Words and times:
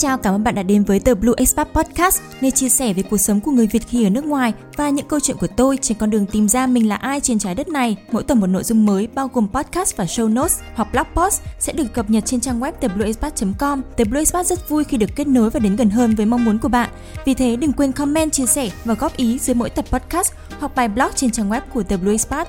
chào, 0.00 0.18
cảm 0.18 0.34
ơn 0.34 0.44
bạn 0.44 0.54
đã 0.54 0.62
đến 0.62 0.84
với 0.84 1.00
tờ 1.00 1.14
Blue 1.14 1.34
Expat 1.36 1.68
Podcast, 1.72 2.20
nơi 2.40 2.50
chia 2.50 2.68
sẻ 2.68 2.92
về 2.92 3.02
cuộc 3.02 3.16
sống 3.16 3.40
của 3.40 3.50
người 3.50 3.66
Việt 3.66 3.88
khi 3.88 4.04
ở 4.04 4.10
nước 4.10 4.24
ngoài 4.24 4.52
và 4.76 4.90
những 4.90 5.06
câu 5.06 5.20
chuyện 5.20 5.36
của 5.36 5.46
tôi 5.46 5.78
trên 5.82 5.98
con 5.98 6.10
đường 6.10 6.26
tìm 6.26 6.48
ra 6.48 6.66
mình 6.66 6.88
là 6.88 6.96
ai 6.96 7.20
trên 7.20 7.38
trái 7.38 7.54
đất 7.54 7.68
này. 7.68 7.96
Mỗi 8.12 8.22
tuần 8.22 8.40
một 8.40 8.46
nội 8.46 8.64
dung 8.64 8.86
mới 8.86 9.08
bao 9.14 9.30
gồm 9.32 9.48
podcast 9.48 9.96
và 9.96 10.04
show 10.04 10.34
notes 10.34 10.58
hoặc 10.74 10.88
blog 10.92 11.06
post 11.14 11.42
sẽ 11.58 11.72
được 11.72 11.84
cập 11.94 12.10
nhật 12.10 12.24
trên 12.26 12.40
trang 12.40 12.60
web 12.60 12.72
theblueexpat.com. 12.80 13.82
The 13.96 14.04
Blue 14.04 14.20
Expat 14.20 14.46
rất 14.46 14.68
vui 14.68 14.84
khi 14.84 14.96
được 14.96 15.10
kết 15.16 15.26
nối 15.26 15.50
và 15.50 15.60
đến 15.60 15.76
gần 15.76 15.90
hơn 15.90 16.14
với 16.14 16.26
mong 16.26 16.44
muốn 16.44 16.58
của 16.58 16.68
bạn. 16.68 16.90
Vì 17.24 17.34
thế 17.34 17.56
đừng 17.56 17.72
quên 17.72 17.92
comment, 17.92 18.32
chia 18.32 18.46
sẻ 18.46 18.70
và 18.84 18.94
góp 18.94 19.16
ý 19.16 19.38
dưới 19.38 19.54
mỗi 19.54 19.70
tập 19.70 19.84
podcast 19.90 20.32
hoặc 20.58 20.74
bài 20.74 20.88
blog 20.88 21.10
trên 21.14 21.30
trang 21.30 21.50
web 21.50 21.60
của 21.74 21.82
The 21.82 21.96
Blue 21.96 22.12
Expat. 22.12 22.48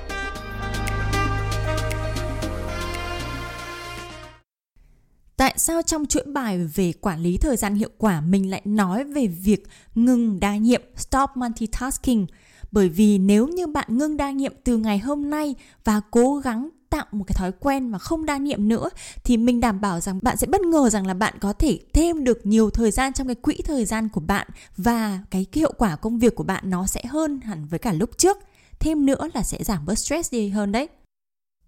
Tại 5.42 5.54
sao 5.56 5.82
trong 5.82 6.06
chuỗi 6.06 6.22
bài 6.22 6.58
về 6.58 6.92
quản 7.00 7.20
lý 7.20 7.36
thời 7.36 7.56
gian 7.56 7.74
hiệu 7.74 7.88
quả 7.98 8.20
mình 8.20 8.50
lại 8.50 8.62
nói 8.64 9.04
về 9.04 9.26
việc 9.26 9.66
ngừng 9.94 10.40
đa 10.40 10.56
nhiệm, 10.56 10.82
stop 10.96 11.30
multitasking? 11.34 12.26
Bởi 12.72 12.88
vì 12.88 13.18
nếu 13.18 13.48
như 13.48 13.66
bạn 13.66 13.98
ngưng 13.98 14.16
đa 14.16 14.30
nhiệm 14.30 14.52
từ 14.64 14.76
ngày 14.76 14.98
hôm 14.98 15.30
nay 15.30 15.54
và 15.84 16.00
cố 16.10 16.36
gắng 16.36 16.68
tạo 16.90 17.06
một 17.12 17.24
cái 17.26 17.34
thói 17.34 17.52
quen 17.60 17.88
mà 17.88 17.98
không 17.98 18.26
đa 18.26 18.36
nhiệm 18.36 18.68
nữa 18.68 18.88
thì 19.24 19.36
mình 19.36 19.60
đảm 19.60 19.80
bảo 19.80 20.00
rằng 20.00 20.18
bạn 20.22 20.36
sẽ 20.36 20.46
bất 20.46 20.60
ngờ 20.60 20.90
rằng 20.90 21.06
là 21.06 21.14
bạn 21.14 21.34
có 21.40 21.52
thể 21.52 21.78
thêm 21.92 22.24
được 22.24 22.46
nhiều 22.46 22.70
thời 22.70 22.90
gian 22.90 23.12
trong 23.12 23.26
cái 23.26 23.34
quỹ 23.34 23.56
thời 23.64 23.84
gian 23.84 24.08
của 24.08 24.20
bạn 24.20 24.46
và 24.76 25.20
cái 25.30 25.46
hiệu 25.52 25.72
quả 25.78 25.96
công 25.96 26.18
việc 26.18 26.34
của 26.34 26.44
bạn 26.44 26.70
nó 26.70 26.86
sẽ 26.86 27.04
hơn 27.08 27.40
hẳn 27.40 27.66
với 27.66 27.78
cả 27.78 27.92
lúc 27.92 28.18
trước. 28.18 28.38
Thêm 28.80 29.06
nữa 29.06 29.28
là 29.34 29.42
sẽ 29.42 29.58
giảm 29.64 29.86
bớt 29.86 29.98
stress 29.98 30.32
đi 30.32 30.48
hơn 30.48 30.72
đấy. 30.72 30.88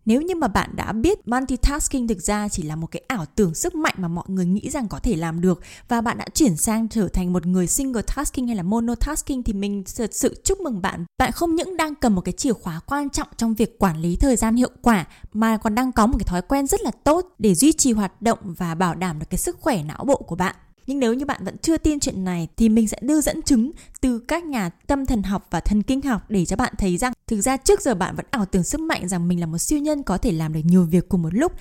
Nếu 0.06 0.22
như 0.22 0.34
mà 0.34 0.48
bạn 0.48 0.70
đã 0.76 0.92
biết 0.92 1.28
multitasking 1.28 2.06
thực 2.08 2.20
ra 2.20 2.48
chỉ 2.48 2.62
là 2.62 2.76
một 2.76 2.86
cái 2.86 3.02
ảo 3.08 3.26
tưởng 3.34 3.54
sức 3.54 3.74
mạnh 3.74 3.94
mà 3.96 4.08
mọi 4.08 4.24
người 4.28 4.46
nghĩ 4.46 4.70
rằng 4.70 4.88
có 4.88 4.98
thể 4.98 5.16
làm 5.16 5.40
được 5.40 5.60
và 5.88 6.00
bạn 6.00 6.18
đã 6.18 6.26
chuyển 6.34 6.56
sang 6.56 6.88
trở 6.88 7.08
thành 7.08 7.32
một 7.32 7.46
người 7.46 7.66
single 7.66 8.02
tasking 8.02 8.46
hay 8.46 8.56
là 8.56 8.62
monotasking 8.62 9.42
thì 9.42 9.52
mình 9.52 9.84
thật 9.96 10.14
sự 10.14 10.40
chúc 10.44 10.60
mừng 10.60 10.82
bạn. 10.82 11.04
Bạn 11.18 11.32
không 11.32 11.54
những 11.54 11.76
đang 11.76 11.94
cầm 11.94 12.14
một 12.14 12.20
cái 12.20 12.32
chìa 12.32 12.52
khóa 12.52 12.80
quan 12.86 13.10
trọng 13.10 13.28
trong 13.36 13.54
việc 13.54 13.78
quản 13.78 14.00
lý 14.00 14.16
thời 14.16 14.36
gian 14.36 14.56
hiệu 14.56 14.70
quả, 14.82 15.06
mà 15.32 15.56
còn 15.56 15.74
đang 15.74 15.92
có 15.92 16.06
một 16.06 16.18
cái 16.18 16.24
thói 16.24 16.42
quen 16.42 16.66
rất 16.66 16.80
là 16.80 16.90
tốt 17.04 17.34
để 17.38 17.54
duy 17.54 17.72
trì 17.72 17.92
hoạt 17.92 18.22
động 18.22 18.38
và 18.44 18.74
bảo 18.74 18.94
đảm 18.94 19.18
được 19.18 19.26
cái 19.30 19.38
sức 19.38 19.56
khỏe 19.60 19.82
não 19.82 20.04
bộ 20.04 20.16
của 20.16 20.36
bạn. 20.36 20.54
Nhưng 20.86 20.98
nếu 20.98 21.14
như 21.14 21.24
bạn 21.24 21.44
vẫn 21.44 21.58
chưa 21.58 21.78
tin 21.78 22.00
chuyện 22.00 22.24
này 22.24 22.48
thì 22.56 22.68
mình 22.68 22.88
sẽ 22.88 22.98
đưa 23.02 23.20
dẫn 23.20 23.42
chứng 23.42 23.70
từ 24.00 24.18
các 24.18 24.44
nhà 24.44 24.68
tâm 24.68 25.06
thần 25.06 25.22
học 25.22 25.46
và 25.50 25.60
thần 25.60 25.82
kinh 25.82 26.02
học 26.02 26.22
để 26.28 26.44
cho 26.44 26.56
bạn 26.56 26.74
thấy 26.78 26.96
rằng 26.96 27.12
thực 27.26 27.40
ra 27.40 27.56
trước 27.56 27.80
giờ 27.80 27.94
bạn 27.94 28.16
vẫn 28.16 28.26
ảo 28.30 28.46
tưởng 28.46 28.64
sức 28.64 28.80
mạnh 28.80 29.08
rằng 29.08 29.28
mình 29.28 29.40
là 29.40 29.46
một 29.46 29.58
siêu 29.58 29.78
nhân 29.78 30.02
có 30.02 30.18
thể 30.18 30.32
làm 30.32 30.52
được 30.52 30.60
nhiều 30.64 30.84
việc 30.84 31.08
cùng 31.08 31.22
một 31.22 31.34
lúc. 31.34 31.52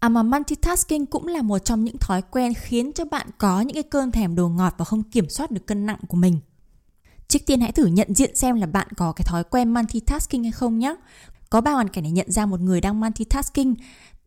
À 0.00 0.08
mà 0.08 0.22
multitasking 0.22 1.06
cũng 1.06 1.26
là 1.26 1.42
một 1.42 1.58
trong 1.58 1.84
những 1.84 1.98
thói 1.98 2.22
quen 2.22 2.52
khiến 2.54 2.92
cho 2.92 3.04
bạn 3.04 3.26
có 3.38 3.60
những 3.60 3.74
cái 3.74 3.82
cơn 3.82 4.10
thèm 4.12 4.34
đồ 4.34 4.48
ngọt 4.48 4.74
và 4.78 4.84
không 4.84 5.02
kiểm 5.02 5.28
soát 5.28 5.50
được 5.50 5.66
cân 5.66 5.86
nặng 5.86 6.00
của 6.08 6.16
mình. 6.16 6.40
Trước 7.28 7.38
tiên 7.46 7.60
hãy 7.60 7.72
thử 7.72 7.86
nhận 7.86 8.14
diện 8.14 8.36
xem 8.36 8.56
là 8.56 8.66
bạn 8.66 8.88
có 8.96 9.12
cái 9.12 9.24
thói 9.24 9.44
quen 9.44 9.74
multitasking 9.74 10.42
hay 10.42 10.52
không 10.52 10.78
nhé. 10.78 10.94
Có 11.50 11.60
ba 11.60 11.72
hoàn 11.72 11.88
cảnh 11.88 12.04
để 12.04 12.10
nhận 12.10 12.30
ra 12.30 12.46
một 12.46 12.60
người 12.60 12.80
đang 12.80 13.00
multitasking. 13.00 13.74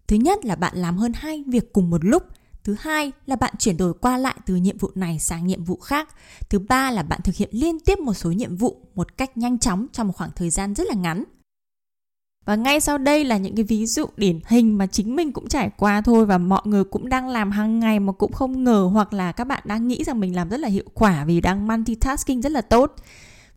Thứ 0.08 0.16
nhất 0.16 0.46
là 0.46 0.56
bạn 0.56 0.78
làm 0.78 0.98
hơn 0.98 1.12
hai 1.16 1.44
việc 1.48 1.74
cùng 1.74 1.90
một 1.90 2.06
lúc– 2.06 2.24
Thứ 2.64 2.76
hai 2.80 3.12
là 3.26 3.36
bạn 3.36 3.54
chuyển 3.60 3.78
đổi 3.78 3.94
qua 3.94 4.18
lại 4.18 4.36
từ 4.46 4.56
nhiệm 4.56 4.78
vụ 4.78 4.92
này 4.96 5.20
sang 5.20 5.48
nhiệm 5.48 5.64
vụ 5.64 5.76
khác. 5.76 6.10
Thứ 6.50 6.60
ba 6.60 6.92
là 6.92 7.04
bạn 7.04 7.20
thực 7.24 7.36
hiện 7.36 7.50
liên 7.52 7.80
tiếp 7.80 8.00
một 8.00 8.14
số 8.14 8.32
nhiệm 8.32 8.56
vụ 8.56 8.78
một 8.96 9.18
cách 9.18 9.38
nhanh 9.38 9.60
chóng 9.60 9.86
trong 9.94 10.08
một 10.08 10.14
khoảng 10.18 10.32
thời 10.36 10.50
gian 10.50 10.74
rất 10.74 10.88
là 10.88 10.94
ngắn. 10.94 11.24
Và 12.46 12.56
ngay 12.56 12.80
sau 12.80 12.98
đây 12.98 13.26
là 13.26 13.38
những 13.38 13.56
cái 13.56 13.64
ví 13.64 13.86
dụ 13.86 14.06
điển 14.18 14.40
hình 14.46 14.78
mà 14.78 14.88
chính 14.88 15.16
mình 15.16 15.32
cũng 15.32 15.48
trải 15.48 15.70
qua 15.78 16.02
thôi 16.02 16.26
và 16.26 16.38
mọi 16.38 16.62
người 16.66 16.84
cũng 16.84 17.10
đang 17.10 17.28
làm 17.28 17.52
hàng 17.52 17.80
ngày 17.80 18.00
mà 18.00 18.14
cũng 18.14 18.32
không 18.32 18.64
ngờ 18.64 18.90
hoặc 18.94 19.14
là 19.14 19.32
các 19.32 19.44
bạn 19.44 19.64
đang 19.66 19.88
nghĩ 19.88 20.04
rằng 20.04 20.20
mình 20.20 20.36
làm 20.36 20.50
rất 20.50 20.60
là 20.60 20.68
hiệu 20.68 20.86
quả 20.94 21.26
vì 21.26 21.42
đang 21.42 21.68
multitasking 21.68 22.42
rất 22.42 22.52
là 22.52 22.62
tốt. 22.62 22.96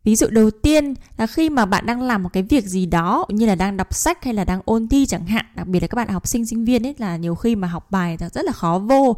Ví 0.05 0.17
dụ 0.17 0.27
đầu 0.31 0.51
tiên 0.51 0.95
là 1.17 1.27
khi 1.27 1.51
mà 1.51 1.67
bạn 1.67 1.87
đang 1.87 2.03
làm 2.03 2.23
một 2.23 2.29
cái 2.33 2.43
việc 2.43 2.65
gì 2.65 2.87
đó 2.87 3.27
như 3.29 3.47
là 3.47 3.55
đang 3.55 3.77
đọc 3.77 3.95
sách 3.95 4.25
hay 4.25 4.35
là 4.35 4.45
đang 4.45 4.61
ôn 4.65 4.89
thi 4.89 5.07
chẳng 5.07 5.27
hạn, 5.27 5.45
đặc 5.55 5.67
biệt 5.67 5.81
là 5.81 5.87
các 5.87 5.97
bạn 5.97 6.09
học 6.09 6.27
sinh 6.27 6.47
sinh 6.47 6.65
viên 6.65 6.87
ấy 6.87 6.95
là 6.99 7.17
nhiều 7.17 7.35
khi 7.35 7.57
mà 7.57 7.69
học 7.69 7.91
bài 7.91 8.17
rất 8.35 8.45
là 8.45 8.53
khó 8.53 8.79
vô. 8.79 9.17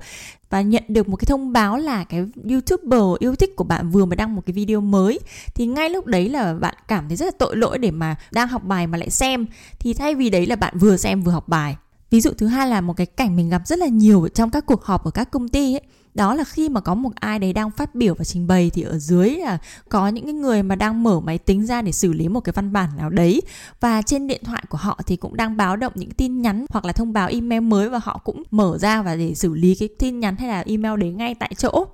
Và 0.50 0.60
nhận 0.60 0.82
được 0.88 1.08
một 1.08 1.16
cái 1.16 1.26
thông 1.26 1.52
báo 1.52 1.76
là 1.76 2.04
cái 2.04 2.24
youtuber 2.50 3.02
yêu 3.18 3.36
thích 3.36 3.56
của 3.56 3.64
bạn 3.64 3.90
vừa 3.90 4.04
mới 4.04 4.16
đăng 4.16 4.34
một 4.34 4.42
cái 4.46 4.54
video 4.54 4.80
mới 4.80 5.20
thì 5.54 5.66
ngay 5.66 5.90
lúc 5.90 6.06
đấy 6.06 6.28
là 6.28 6.54
bạn 6.54 6.74
cảm 6.88 7.08
thấy 7.08 7.16
rất 7.16 7.26
là 7.26 7.32
tội 7.38 7.56
lỗi 7.56 7.78
để 7.78 7.90
mà 7.90 8.16
đang 8.32 8.48
học 8.48 8.64
bài 8.64 8.86
mà 8.86 8.98
lại 8.98 9.10
xem. 9.10 9.46
Thì 9.78 9.94
thay 9.94 10.14
vì 10.14 10.30
đấy 10.30 10.46
là 10.46 10.56
bạn 10.56 10.78
vừa 10.78 10.96
xem 10.96 11.22
vừa 11.22 11.32
học 11.32 11.48
bài 11.48 11.76
ví 12.14 12.20
dụ 12.20 12.30
thứ 12.38 12.46
hai 12.46 12.68
là 12.68 12.80
một 12.80 12.92
cái 12.96 13.06
cảnh 13.06 13.36
mình 13.36 13.48
gặp 13.48 13.62
rất 13.66 13.78
là 13.78 13.86
nhiều 13.86 14.28
trong 14.34 14.50
các 14.50 14.66
cuộc 14.66 14.84
họp 14.84 15.04
ở 15.04 15.10
các 15.10 15.30
công 15.30 15.48
ty 15.48 15.74
ấy. 15.74 15.80
Đó 16.14 16.34
là 16.34 16.44
khi 16.44 16.68
mà 16.68 16.80
có 16.80 16.94
một 16.94 17.10
ai 17.14 17.38
đấy 17.38 17.52
đang 17.52 17.70
phát 17.70 17.94
biểu 17.94 18.14
và 18.14 18.24
trình 18.24 18.46
bày 18.46 18.70
thì 18.70 18.82
ở 18.82 18.98
dưới 18.98 19.30
là 19.30 19.58
có 19.88 20.08
những 20.08 20.24
cái 20.24 20.32
người 20.32 20.62
mà 20.62 20.76
đang 20.76 21.02
mở 21.02 21.20
máy 21.20 21.38
tính 21.38 21.66
ra 21.66 21.82
để 21.82 21.92
xử 21.92 22.12
lý 22.12 22.28
một 22.28 22.40
cái 22.40 22.52
văn 22.52 22.72
bản 22.72 22.90
nào 22.96 23.10
đấy. 23.10 23.42
Và 23.80 24.02
trên 24.02 24.26
điện 24.26 24.40
thoại 24.44 24.64
của 24.68 24.78
họ 24.78 25.00
thì 25.06 25.16
cũng 25.16 25.36
đang 25.36 25.56
báo 25.56 25.76
động 25.76 25.92
những 25.96 26.10
tin 26.10 26.42
nhắn 26.42 26.66
hoặc 26.70 26.84
là 26.84 26.92
thông 26.92 27.12
báo 27.12 27.28
email 27.28 27.62
mới 27.62 27.88
và 27.88 28.00
họ 28.02 28.20
cũng 28.24 28.42
mở 28.50 28.78
ra 28.78 29.02
và 29.02 29.16
để 29.16 29.34
xử 29.34 29.54
lý 29.54 29.74
cái 29.74 29.88
tin 29.98 30.20
nhắn 30.20 30.36
hay 30.36 30.48
là 30.48 30.64
email 30.66 31.00
đấy 31.00 31.12
ngay 31.12 31.34
tại 31.34 31.54
chỗ. 31.58 31.86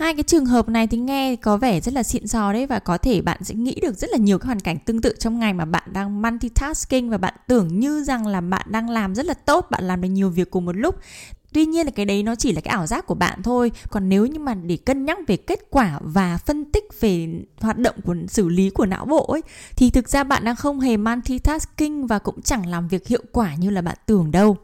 Hai 0.00 0.14
cái 0.14 0.22
trường 0.22 0.46
hợp 0.46 0.68
này 0.68 0.86
thì 0.86 0.98
nghe 0.98 1.36
có 1.36 1.56
vẻ 1.56 1.80
rất 1.80 1.94
là 1.94 2.02
xịn 2.02 2.26
sò 2.26 2.52
đấy 2.52 2.66
và 2.66 2.78
có 2.78 2.98
thể 2.98 3.20
bạn 3.20 3.44
sẽ 3.44 3.54
nghĩ 3.54 3.74
được 3.82 3.98
rất 3.98 4.10
là 4.10 4.16
nhiều 4.18 4.38
các 4.38 4.46
hoàn 4.46 4.60
cảnh 4.60 4.78
tương 4.78 5.00
tự 5.00 5.14
trong 5.18 5.38
ngày 5.38 5.52
mà 5.52 5.64
bạn 5.64 5.82
đang 5.92 6.22
multitasking 6.22 7.10
và 7.10 7.18
bạn 7.18 7.34
tưởng 7.46 7.80
như 7.80 8.04
rằng 8.04 8.26
là 8.26 8.40
bạn 8.40 8.66
đang 8.70 8.90
làm 8.90 9.14
rất 9.14 9.26
là 9.26 9.34
tốt, 9.34 9.66
bạn 9.70 9.84
làm 9.84 10.00
được 10.00 10.08
nhiều 10.08 10.30
việc 10.30 10.50
cùng 10.50 10.64
một 10.64 10.76
lúc. 10.76 10.94
Tuy 11.52 11.66
nhiên 11.66 11.86
là 11.86 11.92
cái 11.94 12.06
đấy 12.06 12.22
nó 12.22 12.34
chỉ 12.34 12.52
là 12.52 12.60
cái 12.60 12.72
ảo 12.72 12.86
giác 12.86 13.06
của 13.06 13.14
bạn 13.14 13.42
thôi. 13.42 13.72
Còn 13.90 14.08
nếu 14.08 14.26
như 14.26 14.38
mà 14.38 14.54
để 14.54 14.76
cân 14.76 15.04
nhắc 15.04 15.18
về 15.26 15.36
kết 15.36 15.60
quả 15.70 16.00
và 16.02 16.38
phân 16.46 16.72
tích 16.72 16.84
về 17.00 17.28
hoạt 17.60 17.78
động 17.78 17.94
của 18.04 18.14
xử 18.28 18.48
lý 18.48 18.70
của 18.70 18.86
não 18.86 19.06
bộ 19.06 19.26
ấy 19.26 19.42
thì 19.76 19.90
thực 19.90 20.08
ra 20.08 20.24
bạn 20.24 20.44
đang 20.44 20.56
không 20.56 20.80
hề 20.80 20.96
multitasking 20.96 22.06
và 22.06 22.18
cũng 22.18 22.42
chẳng 22.42 22.66
làm 22.66 22.88
việc 22.88 23.06
hiệu 23.06 23.22
quả 23.32 23.54
như 23.54 23.70
là 23.70 23.82
bạn 23.82 23.96
tưởng 24.06 24.30
đâu. 24.30 24.56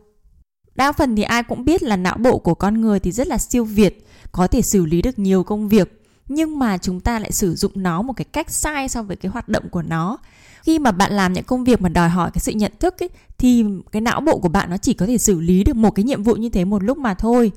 Đa 0.77 0.93
phần 0.93 1.17
thì 1.17 1.23
ai 1.23 1.43
cũng 1.43 1.65
biết 1.65 1.83
là 1.83 1.97
não 1.97 2.17
bộ 2.17 2.39
của 2.39 2.55
con 2.55 2.81
người 2.81 3.01
thì 3.01 3.13
rất 3.13 3.27
là 3.27 3.39
siêu 3.39 3.65
việt, 3.65 4.07
có 4.33 4.47
thể 4.47 4.63
xử 4.63 4.87
lý 4.87 5.03
được 5.03 5.19
nhiều 5.19 5.45
công 5.45 5.69
việc. 5.69 6.03
Nhưng 6.29 6.59
mà 6.59 6.79
chúng 6.79 7.01
ta 7.01 7.19
lại 7.19 7.33
sử 7.33 7.55
dụng 7.55 7.73
nó 7.75 8.03
một 8.03 8.13
cái 8.13 8.25
cách 8.25 8.51
sai 8.51 8.89
so 8.89 9.03
với 9.03 9.17
cái 9.17 9.31
hoạt 9.31 9.49
động 9.49 9.69
của 9.71 9.83
nó. 9.83 10.19
Khi 10.63 10.79
mà 10.79 10.91
bạn 10.91 11.13
làm 11.13 11.33
những 11.33 11.45
công 11.45 11.65
việc 11.65 11.83
mà 11.83 11.89
đòi 11.89 12.09
hỏi 12.09 12.31
cái 12.35 12.41
sự 12.41 12.53
nhận 12.53 12.73
thức 12.81 13.03
ấy, 13.03 13.11
thì 13.39 13.65
cái 13.93 14.01
não 14.01 14.21
bộ 14.21 14.39
của 14.39 14.49
bạn 14.49 14.71
nó 14.71 14.77
chỉ 14.77 14.95
có 14.95 15.07
thể 15.07 15.19
xử 15.19 15.41
lý 15.41 15.65
được 15.65 15.77
một 15.77 15.91
cái 15.91 16.05
nhiệm 16.05 16.23
vụ 16.23 16.35
như 16.35 16.49
thế 16.49 16.65
một 16.65 16.83
lúc 16.83 16.99
mà 16.99 17.15
thôi. 17.15 17.53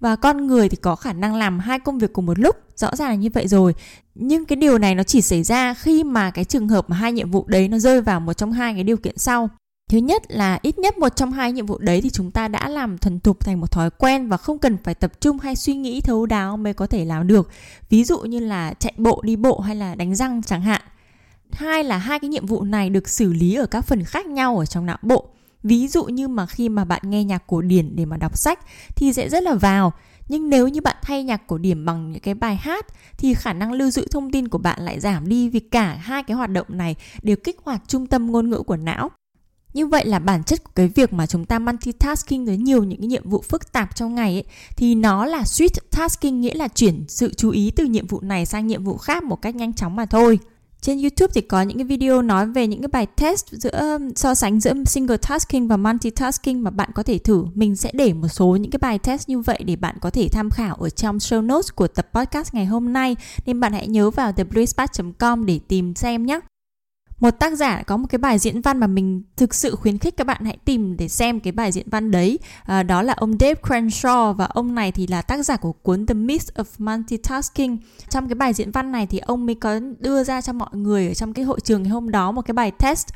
Và 0.00 0.16
con 0.16 0.46
người 0.46 0.68
thì 0.68 0.76
có 0.76 0.96
khả 0.96 1.12
năng 1.12 1.34
làm 1.34 1.58
hai 1.58 1.78
công 1.80 1.98
việc 1.98 2.12
cùng 2.12 2.26
một 2.26 2.38
lúc 2.38 2.56
rõ 2.76 2.96
ràng 2.96 3.08
là 3.08 3.14
như 3.14 3.28
vậy 3.34 3.48
rồi. 3.48 3.74
Nhưng 4.14 4.44
cái 4.44 4.56
điều 4.56 4.78
này 4.78 4.94
nó 4.94 5.02
chỉ 5.02 5.22
xảy 5.22 5.42
ra 5.42 5.74
khi 5.74 6.04
mà 6.04 6.30
cái 6.30 6.44
trường 6.44 6.68
hợp 6.68 6.90
mà 6.90 6.96
hai 6.96 7.12
nhiệm 7.12 7.30
vụ 7.30 7.44
đấy 7.46 7.68
nó 7.68 7.78
rơi 7.78 8.00
vào 8.00 8.20
một 8.20 8.32
trong 8.32 8.52
hai 8.52 8.74
cái 8.74 8.84
điều 8.84 8.96
kiện 8.96 9.18
sau. 9.18 9.48
Thứ 9.88 9.98
nhất 9.98 10.22
là 10.28 10.58
ít 10.62 10.78
nhất 10.78 10.98
một 10.98 11.16
trong 11.16 11.32
hai 11.32 11.52
nhiệm 11.52 11.66
vụ 11.66 11.78
đấy 11.78 12.00
thì 12.00 12.10
chúng 12.10 12.30
ta 12.30 12.48
đã 12.48 12.68
làm 12.68 12.98
thuần 12.98 13.20
thục 13.20 13.40
thành 13.40 13.60
một 13.60 13.70
thói 13.70 13.90
quen 13.90 14.28
và 14.28 14.36
không 14.36 14.58
cần 14.58 14.76
phải 14.84 14.94
tập 14.94 15.12
trung 15.20 15.38
hay 15.38 15.56
suy 15.56 15.74
nghĩ 15.74 16.00
thấu 16.00 16.26
đáo 16.26 16.56
mới 16.56 16.74
có 16.74 16.86
thể 16.86 17.04
làm 17.04 17.26
được. 17.26 17.50
Ví 17.90 18.04
dụ 18.04 18.18
như 18.18 18.38
là 18.38 18.74
chạy 18.78 18.92
bộ, 18.96 19.20
đi 19.24 19.36
bộ 19.36 19.60
hay 19.60 19.76
là 19.76 19.94
đánh 19.94 20.14
răng 20.14 20.42
chẳng 20.42 20.62
hạn. 20.62 20.82
Hai 21.52 21.84
là 21.84 21.98
hai 21.98 22.18
cái 22.18 22.28
nhiệm 22.28 22.46
vụ 22.46 22.62
này 22.62 22.90
được 22.90 23.08
xử 23.08 23.32
lý 23.32 23.54
ở 23.54 23.66
các 23.66 23.80
phần 23.80 24.04
khác 24.04 24.26
nhau 24.26 24.58
ở 24.58 24.66
trong 24.66 24.86
não 24.86 24.98
bộ. 25.02 25.28
Ví 25.62 25.88
dụ 25.88 26.04
như 26.04 26.28
mà 26.28 26.46
khi 26.46 26.68
mà 26.68 26.84
bạn 26.84 27.02
nghe 27.04 27.24
nhạc 27.24 27.46
cổ 27.46 27.62
điển 27.62 27.96
để 27.96 28.04
mà 28.04 28.16
đọc 28.16 28.38
sách 28.38 28.58
thì 28.96 29.12
sẽ 29.12 29.28
rất 29.28 29.42
là 29.42 29.54
vào. 29.54 29.92
Nhưng 30.28 30.50
nếu 30.50 30.68
như 30.68 30.80
bạn 30.80 30.96
thay 31.02 31.24
nhạc 31.24 31.46
cổ 31.46 31.58
điển 31.58 31.84
bằng 31.84 32.12
những 32.12 32.22
cái 32.22 32.34
bài 32.34 32.56
hát 32.56 32.86
thì 33.18 33.34
khả 33.34 33.52
năng 33.52 33.72
lưu 33.72 33.90
giữ 33.90 34.06
thông 34.10 34.30
tin 34.32 34.48
của 34.48 34.58
bạn 34.58 34.82
lại 34.82 35.00
giảm 35.00 35.28
đi 35.28 35.48
vì 35.48 35.60
cả 35.60 35.94
hai 35.94 36.22
cái 36.22 36.36
hoạt 36.36 36.50
động 36.50 36.66
này 36.68 36.96
đều 37.22 37.36
kích 37.36 37.56
hoạt 37.64 37.82
trung 37.88 38.06
tâm 38.06 38.32
ngôn 38.32 38.50
ngữ 38.50 38.62
của 38.62 38.76
não. 38.76 39.10
Như 39.74 39.86
vậy 39.86 40.06
là 40.06 40.18
bản 40.18 40.44
chất 40.44 40.64
của 40.64 40.70
cái 40.74 40.88
việc 40.88 41.12
mà 41.12 41.26
chúng 41.26 41.44
ta 41.44 41.58
multitasking 41.58 42.44
với 42.44 42.56
nhiều 42.56 42.84
những 42.84 42.98
cái 42.98 43.06
nhiệm 43.06 43.28
vụ 43.30 43.42
phức 43.48 43.72
tạp 43.72 43.96
trong 43.96 44.14
ngày 44.14 44.32
ấy, 44.32 44.44
thì 44.76 44.94
nó 44.94 45.26
là 45.26 45.42
switch 45.42 45.80
tasking 45.90 46.40
nghĩa 46.40 46.54
là 46.54 46.68
chuyển 46.68 47.04
sự 47.08 47.34
chú 47.34 47.50
ý 47.50 47.70
từ 47.76 47.84
nhiệm 47.84 48.06
vụ 48.06 48.20
này 48.20 48.46
sang 48.46 48.66
nhiệm 48.66 48.84
vụ 48.84 48.96
khác 48.96 49.24
một 49.24 49.42
cách 49.42 49.54
nhanh 49.54 49.72
chóng 49.72 49.96
mà 49.96 50.06
thôi. 50.06 50.38
Trên 50.80 50.98
YouTube 50.98 51.32
thì 51.34 51.40
có 51.40 51.62
những 51.62 51.78
cái 51.78 51.84
video 51.84 52.22
nói 52.22 52.46
về 52.46 52.66
những 52.66 52.80
cái 52.82 52.88
bài 52.88 53.06
test 53.16 53.46
giữa, 53.50 53.98
so 54.16 54.34
sánh 54.34 54.60
giữa 54.60 54.72
single 54.86 55.16
tasking 55.16 55.68
và 55.68 55.76
multitasking 55.76 56.62
mà 56.62 56.70
bạn 56.70 56.90
có 56.94 57.02
thể 57.02 57.18
thử. 57.18 57.44
Mình 57.54 57.76
sẽ 57.76 57.90
để 57.94 58.12
một 58.12 58.28
số 58.28 58.56
những 58.56 58.70
cái 58.70 58.78
bài 58.78 58.98
test 58.98 59.28
như 59.28 59.40
vậy 59.40 59.62
để 59.66 59.76
bạn 59.76 59.96
có 60.00 60.10
thể 60.10 60.28
tham 60.32 60.50
khảo 60.50 60.74
ở 60.74 60.90
trong 60.90 61.18
show 61.18 61.46
notes 61.46 61.72
của 61.74 61.88
tập 61.88 62.08
podcast 62.12 62.54
ngày 62.54 62.66
hôm 62.66 62.92
nay. 62.92 63.16
Nên 63.46 63.60
bạn 63.60 63.72
hãy 63.72 63.88
nhớ 63.88 64.10
vào 64.10 64.32
thebluespat.com 64.32 65.46
để 65.46 65.60
tìm 65.68 65.94
xem 65.94 66.26
nhé 66.26 66.40
một 67.24 67.38
tác 67.38 67.52
giả 67.56 67.82
có 67.82 67.96
một 67.96 68.06
cái 68.10 68.18
bài 68.18 68.38
diễn 68.38 68.60
văn 68.60 68.78
mà 68.78 68.86
mình 68.86 69.22
thực 69.36 69.54
sự 69.54 69.76
khuyến 69.76 69.98
khích 69.98 70.16
các 70.16 70.26
bạn 70.26 70.44
hãy 70.44 70.58
tìm 70.64 70.96
để 70.96 71.08
xem 71.08 71.40
cái 71.40 71.52
bài 71.52 71.72
diễn 71.72 71.86
văn 71.90 72.10
đấy. 72.10 72.38
À, 72.64 72.82
đó 72.82 73.02
là 73.02 73.12
ông 73.12 73.36
Dave 73.40 73.54
Crenshaw 73.62 74.32
và 74.32 74.44
ông 74.44 74.74
này 74.74 74.92
thì 74.92 75.06
là 75.06 75.22
tác 75.22 75.42
giả 75.42 75.56
của 75.56 75.72
cuốn 75.72 76.06
The 76.06 76.14
Myth 76.14 76.48
of 76.54 76.64
Multitasking. 76.78 77.76
Trong 78.08 78.28
cái 78.28 78.34
bài 78.34 78.52
diễn 78.52 78.70
văn 78.70 78.92
này 78.92 79.06
thì 79.06 79.18
ông 79.18 79.46
mới 79.46 79.54
có 79.54 79.80
đưa 79.98 80.24
ra 80.24 80.40
cho 80.40 80.52
mọi 80.52 80.68
người 80.72 81.08
ở 81.08 81.14
trong 81.14 81.32
cái 81.32 81.44
hội 81.44 81.60
trường 81.60 81.82
ngày 81.82 81.90
hôm 81.90 82.10
đó 82.10 82.32
một 82.32 82.42
cái 82.42 82.52
bài 82.52 82.70
test 82.70 83.06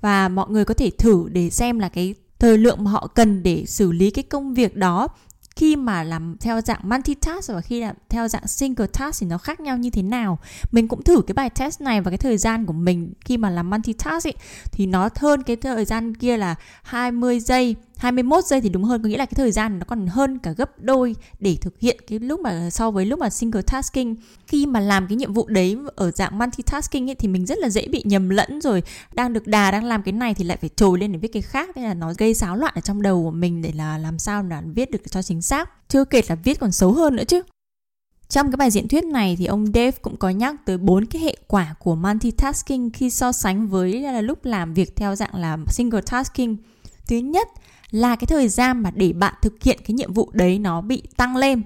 và 0.00 0.28
mọi 0.28 0.46
người 0.50 0.64
có 0.64 0.74
thể 0.74 0.90
thử 0.90 1.28
để 1.32 1.50
xem 1.50 1.78
là 1.78 1.88
cái 1.88 2.14
thời 2.38 2.58
lượng 2.58 2.84
mà 2.84 2.90
họ 2.90 3.06
cần 3.14 3.42
để 3.42 3.64
xử 3.66 3.92
lý 3.92 4.10
cái 4.10 4.22
công 4.22 4.54
việc 4.54 4.76
đó 4.76 5.08
khi 5.56 5.76
mà 5.76 6.02
làm 6.02 6.36
theo 6.40 6.60
dạng 6.60 6.80
multitask 6.82 7.52
và 7.52 7.60
khi 7.60 7.80
làm 7.80 7.96
theo 8.08 8.28
dạng 8.28 8.46
single 8.46 8.86
task 8.86 9.20
thì 9.20 9.26
nó 9.26 9.38
khác 9.38 9.60
nhau 9.60 9.76
như 9.76 9.90
thế 9.90 10.02
nào? 10.02 10.38
Mình 10.72 10.88
cũng 10.88 11.02
thử 11.02 11.22
cái 11.26 11.32
bài 11.34 11.50
test 11.50 11.80
này 11.80 12.00
và 12.00 12.10
cái 12.10 12.18
thời 12.18 12.38
gian 12.38 12.66
của 12.66 12.72
mình 12.72 13.12
khi 13.20 13.36
mà 13.36 13.50
làm 13.50 13.70
multitask 13.70 14.26
ấy, 14.26 14.34
thì 14.72 14.86
nó 14.86 15.08
hơn 15.16 15.42
cái 15.42 15.56
thời 15.56 15.84
gian 15.84 16.14
kia 16.14 16.36
là 16.36 16.54
20 16.82 17.40
giây 17.40 17.76
21 17.96 18.44
giây 18.44 18.60
thì 18.60 18.68
đúng 18.68 18.84
hơn, 18.84 19.02
có 19.02 19.08
nghĩa 19.08 19.16
là 19.16 19.26
cái 19.26 19.34
thời 19.34 19.52
gian 19.52 19.78
nó 19.78 19.84
còn 19.88 20.06
hơn 20.06 20.38
cả 20.38 20.52
gấp 20.52 20.82
đôi 20.82 21.16
để 21.40 21.56
thực 21.60 21.80
hiện 21.80 21.96
cái 22.08 22.18
lúc 22.18 22.40
mà, 22.40 22.70
so 22.70 22.90
với 22.90 23.06
lúc 23.06 23.18
mà 23.18 23.30
single 23.30 23.62
tasking. 23.62 24.14
Khi 24.46 24.66
mà 24.66 24.80
làm 24.80 25.06
cái 25.06 25.16
nhiệm 25.16 25.32
vụ 25.32 25.46
đấy 25.48 25.78
ở 25.96 26.10
dạng 26.10 26.38
multitasking 26.38 27.10
ấy 27.10 27.14
thì 27.14 27.28
mình 27.28 27.46
rất 27.46 27.58
là 27.58 27.68
dễ 27.68 27.88
bị 27.88 28.02
nhầm 28.04 28.28
lẫn 28.28 28.60
rồi. 28.60 28.82
Đang 29.14 29.32
được 29.32 29.46
đà, 29.46 29.70
đang 29.70 29.84
làm 29.84 30.02
cái 30.02 30.12
này 30.12 30.34
thì 30.34 30.44
lại 30.44 30.56
phải 30.56 30.70
trồi 30.76 30.98
lên 30.98 31.12
để 31.12 31.18
viết 31.18 31.32
cái 31.32 31.42
khác, 31.42 31.76
nên 31.76 31.84
là 31.84 31.94
nó 31.94 32.12
gây 32.18 32.34
xáo 32.34 32.56
loạn 32.56 32.72
ở 32.74 32.80
trong 32.80 33.02
đầu 33.02 33.24
của 33.24 33.30
mình 33.30 33.62
để 33.62 33.72
là 33.74 33.98
làm 33.98 34.18
sao 34.18 34.42
là 34.42 34.62
viết 34.74 34.90
được 34.90 35.02
cho 35.10 35.22
chính 35.22 35.42
xác. 35.42 35.88
Chưa 35.88 36.04
kể 36.04 36.22
là 36.28 36.34
viết 36.34 36.60
còn 36.60 36.72
xấu 36.72 36.92
hơn 36.92 37.16
nữa 37.16 37.24
chứ. 37.24 37.42
Trong 38.28 38.50
cái 38.50 38.56
bài 38.56 38.70
diễn 38.70 38.88
thuyết 38.88 39.04
này 39.04 39.36
thì 39.38 39.46
ông 39.46 39.66
Dave 39.66 39.90
cũng 39.90 40.16
có 40.16 40.30
nhắc 40.30 40.54
tới 40.64 40.78
bốn 40.78 41.06
cái 41.06 41.22
hệ 41.22 41.36
quả 41.46 41.74
của 41.78 41.94
multitasking 41.94 42.90
khi 42.90 43.10
so 43.10 43.32
sánh 43.32 43.68
với 43.68 44.00
là 44.00 44.20
lúc 44.20 44.44
làm 44.44 44.74
việc 44.74 44.96
theo 44.96 45.16
dạng 45.16 45.34
là 45.34 45.58
single 45.68 46.00
tasking. 46.00 46.56
Thứ 47.08 47.16
nhất 47.16 47.48
là 47.90 48.16
cái 48.16 48.26
thời 48.26 48.48
gian 48.48 48.82
mà 48.82 48.90
để 48.94 49.12
bạn 49.12 49.34
thực 49.42 49.62
hiện 49.62 49.78
cái 49.86 49.94
nhiệm 49.94 50.12
vụ 50.12 50.30
đấy 50.32 50.58
nó 50.58 50.80
bị 50.80 51.02
tăng 51.16 51.36
lên. 51.36 51.62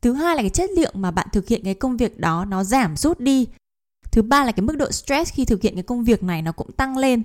Thứ 0.00 0.12
hai 0.12 0.36
là 0.36 0.42
cái 0.42 0.50
chất 0.50 0.70
lượng 0.70 0.94
mà 0.94 1.10
bạn 1.10 1.26
thực 1.32 1.48
hiện 1.48 1.60
cái 1.64 1.74
công 1.74 1.96
việc 1.96 2.18
đó 2.20 2.44
nó 2.44 2.64
giảm 2.64 2.96
rút 2.96 3.20
đi. 3.20 3.46
Thứ 4.12 4.22
ba 4.22 4.44
là 4.44 4.52
cái 4.52 4.62
mức 4.62 4.76
độ 4.76 4.90
stress 4.90 5.32
khi 5.32 5.44
thực 5.44 5.62
hiện 5.62 5.74
cái 5.74 5.82
công 5.82 6.04
việc 6.04 6.22
này 6.22 6.42
nó 6.42 6.52
cũng 6.52 6.72
tăng 6.72 6.96
lên. 6.96 7.22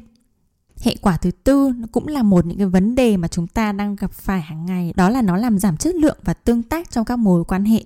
Hệ 0.82 0.96
quả 1.02 1.18
thứ 1.18 1.32
tư 1.32 1.72
nó 1.78 1.88
cũng 1.92 2.08
là 2.08 2.24
một 2.24 2.46
những 2.46 2.58
cái 2.58 2.68
vấn 2.68 2.96
đề 2.96 3.18
mà 3.18 3.28
chúng 3.28 3.48
ta 3.48 3.72
đang 3.72 3.96
gặp 3.96 4.14
phải 4.14 4.42
hàng 4.42 4.66
ngày, 4.66 4.94
đó 4.96 5.10
là 5.10 5.22
nó 5.22 5.38
làm 5.38 5.60
giảm 5.60 5.78
chất 5.78 5.96
lượng 5.96 6.18
và 6.24 6.34
tương 6.34 6.64
tác 6.64 6.92
trong 6.92 7.06
các 7.06 7.16
mối 7.16 7.44
quan 7.44 7.66
hệ. 7.66 7.84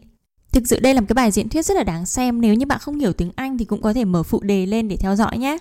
Thực 0.52 0.68
sự 0.68 0.80
đây 0.80 0.94
là 0.94 1.02
một 1.02 1.08
cái 1.10 1.14
bài 1.14 1.32
diễn 1.32 1.50
thuyết 1.50 1.66
rất 1.66 1.78
là 1.78 1.84
đáng 1.84 2.06
xem, 2.06 2.42
nếu 2.42 2.54
như 2.54 2.66
bạn 2.66 2.80
không 2.80 3.00
hiểu 3.00 3.14
tiếng 3.14 3.32
Anh 3.36 3.58
thì 3.58 3.66
cũng 3.66 3.82
có 3.82 3.94
thể 3.94 4.06
mở 4.06 4.24
phụ 4.24 4.40
đề 4.44 4.66
lên 4.66 4.88
để 4.88 4.98
theo 4.98 5.16
dõi 5.16 5.38
nhé. 5.38 5.58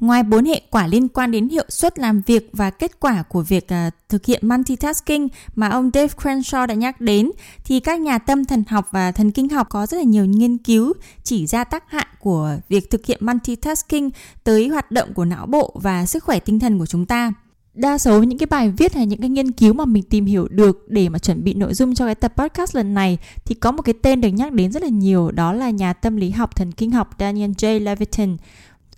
Ngoài 0.00 0.22
bốn 0.22 0.44
hệ 0.44 0.62
quả 0.70 0.86
liên 0.86 1.08
quan 1.08 1.30
đến 1.30 1.48
hiệu 1.48 1.64
suất 1.68 1.98
làm 1.98 2.20
việc 2.26 2.50
và 2.52 2.70
kết 2.70 3.00
quả 3.00 3.22
của 3.22 3.42
việc 3.42 3.66
uh, 3.88 3.92
thực 4.08 4.26
hiện 4.26 4.48
multitasking 4.48 5.26
mà 5.54 5.68
ông 5.68 5.90
Dave 5.94 6.14
Crenshaw 6.16 6.66
đã 6.66 6.74
nhắc 6.74 7.00
đến, 7.00 7.30
thì 7.64 7.80
các 7.80 8.00
nhà 8.00 8.18
tâm 8.18 8.44
thần 8.44 8.64
học 8.68 8.88
và 8.90 9.12
thần 9.12 9.30
kinh 9.30 9.48
học 9.48 9.66
có 9.70 9.86
rất 9.86 9.96
là 9.96 10.02
nhiều 10.02 10.24
nghiên 10.24 10.58
cứu 10.58 10.92
chỉ 11.22 11.46
ra 11.46 11.64
tác 11.64 11.90
hại 11.90 12.06
của 12.20 12.56
việc 12.68 12.90
thực 12.90 13.06
hiện 13.06 13.18
multitasking 13.20 14.08
tới 14.44 14.68
hoạt 14.68 14.90
động 14.90 15.14
của 15.14 15.24
não 15.24 15.46
bộ 15.46 15.80
và 15.82 16.06
sức 16.06 16.24
khỏe 16.24 16.38
tinh 16.38 16.58
thần 16.58 16.78
của 16.78 16.86
chúng 16.86 17.06
ta. 17.06 17.32
Đa 17.74 17.98
số 17.98 18.22
những 18.22 18.38
cái 18.38 18.46
bài 18.46 18.70
viết 18.70 18.94
hay 18.94 19.06
những 19.06 19.20
cái 19.20 19.30
nghiên 19.30 19.52
cứu 19.52 19.72
mà 19.72 19.84
mình 19.84 20.02
tìm 20.02 20.26
hiểu 20.26 20.48
được 20.48 20.84
để 20.88 21.08
mà 21.08 21.18
chuẩn 21.18 21.44
bị 21.44 21.54
nội 21.54 21.74
dung 21.74 21.94
cho 21.94 22.06
cái 22.06 22.14
tập 22.14 22.32
podcast 22.36 22.76
lần 22.76 22.94
này 22.94 23.18
thì 23.44 23.54
có 23.54 23.72
một 23.72 23.82
cái 23.82 23.94
tên 24.02 24.20
được 24.20 24.28
nhắc 24.28 24.52
đến 24.52 24.72
rất 24.72 24.82
là 24.82 24.88
nhiều 24.88 25.30
đó 25.30 25.52
là 25.52 25.70
nhà 25.70 25.92
tâm 25.92 26.16
lý 26.16 26.30
học 26.30 26.56
thần 26.56 26.72
kinh 26.72 26.90
học 26.90 27.10
Daniel 27.18 27.50
J. 27.50 27.82
Levitin 27.82 28.36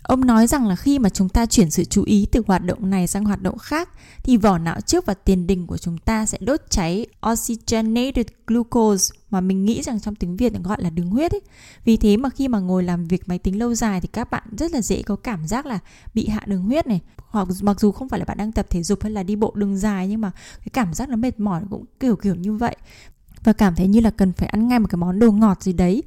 Ông 0.05 0.27
nói 0.27 0.47
rằng 0.47 0.67
là 0.67 0.77
khi 0.77 0.99
mà 0.99 1.09
chúng 1.09 1.29
ta 1.29 1.47
chuyển 1.47 1.71
sự 1.71 1.85
chú 1.85 2.03
ý 2.05 2.27
từ 2.33 2.43
hoạt 2.47 2.65
động 2.65 2.91
này 2.91 3.07
sang 3.07 3.25
hoạt 3.25 3.43
động 3.43 3.59
khác, 3.59 3.89
thì 4.23 4.37
vỏ 4.37 4.59
não 4.59 4.81
trước 4.81 5.07
và 5.07 5.15
tiền 5.15 5.47
đình 5.47 5.67
của 5.67 5.79
chúng 5.79 5.99
ta 5.99 6.27
sẽ 6.27 6.39
đốt 6.41 6.61
cháy 6.71 7.07
oxygenated 7.31 8.27
glucose 8.47 9.15
mà 9.31 9.41
mình 9.41 9.65
nghĩ 9.65 9.83
rằng 9.83 10.01
trong 10.01 10.15
tiếng 10.15 10.37
Việt 10.37 10.53
gọi 10.63 10.83
là 10.83 10.91
đường 10.91 11.11
huyết 11.11 11.33
ấy. 11.33 11.41
Vì 11.85 11.97
thế 11.97 12.17
mà 12.17 12.31
khi 12.31 12.49
mà 12.49 12.59
ngồi 12.59 12.83
làm 12.83 13.05
việc 13.05 13.29
máy 13.29 13.39
tính 13.39 13.59
lâu 13.59 13.75
dài 13.75 14.01
thì 14.01 14.09
các 14.13 14.31
bạn 14.31 14.43
rất 14.59 14.73
là 14.73 14.83
dễ 14.83 15.03
có 15.03 15.17
cảm 15.17 15.47
giác 15.47 15.67
là 15.67 15.79
bị 16.15 16.29
hạ 16.29 16.43
đường 16.47 16.63
huyết 16.63 16.87
này. 16.87 17.01
Hoặc 17.17 17.49
mặc 17.63 17.81
dù 17.81 17.93
không 17.93 18.09
phải 18.09 18.19
là 18.21 18.25
bạn 18.25 18.39
đang 18.39 18.53
tập 18.53 18.67
thể 18.71 18.83
dục 18.83 19.03
hay 19.03 19.13
là 19.13 19.23
đi 19.23 19.37
bộ 19.37 19.53
đường 19.55 19.77
dài, 19.77 20.09
nhưng 20.09 20.21
mà 20.21 20.31
cái 20.59 20.69
cảm 20.73 20.95
giác 20.95 21.09
nó 21.09 21.17
mệt 21.17 21.41
mỏi 21.41 21.63
cũng 21.71 21.85
kiểu 22.01 22.17
kiểu 22.17 22.35
như 22.35 22.53
vậy. 22.53 22.77
Và 23.45 23.53
cảm 23.53 23.75
thấy 23.75 23.89
như 23.89 24.01
là 24.01 24.11
cần 24.11 24.33
phải 24.33 24.49
ăn 24.49 24.69
ngay 24.69 24.79
một 24.79 24.87
cái 24.91 24.97
món 24.97 25.19
đồ 25.19 25.33
ngọt 25.33 25.63
gì 25.63 25.73
đấy 25.73 26.03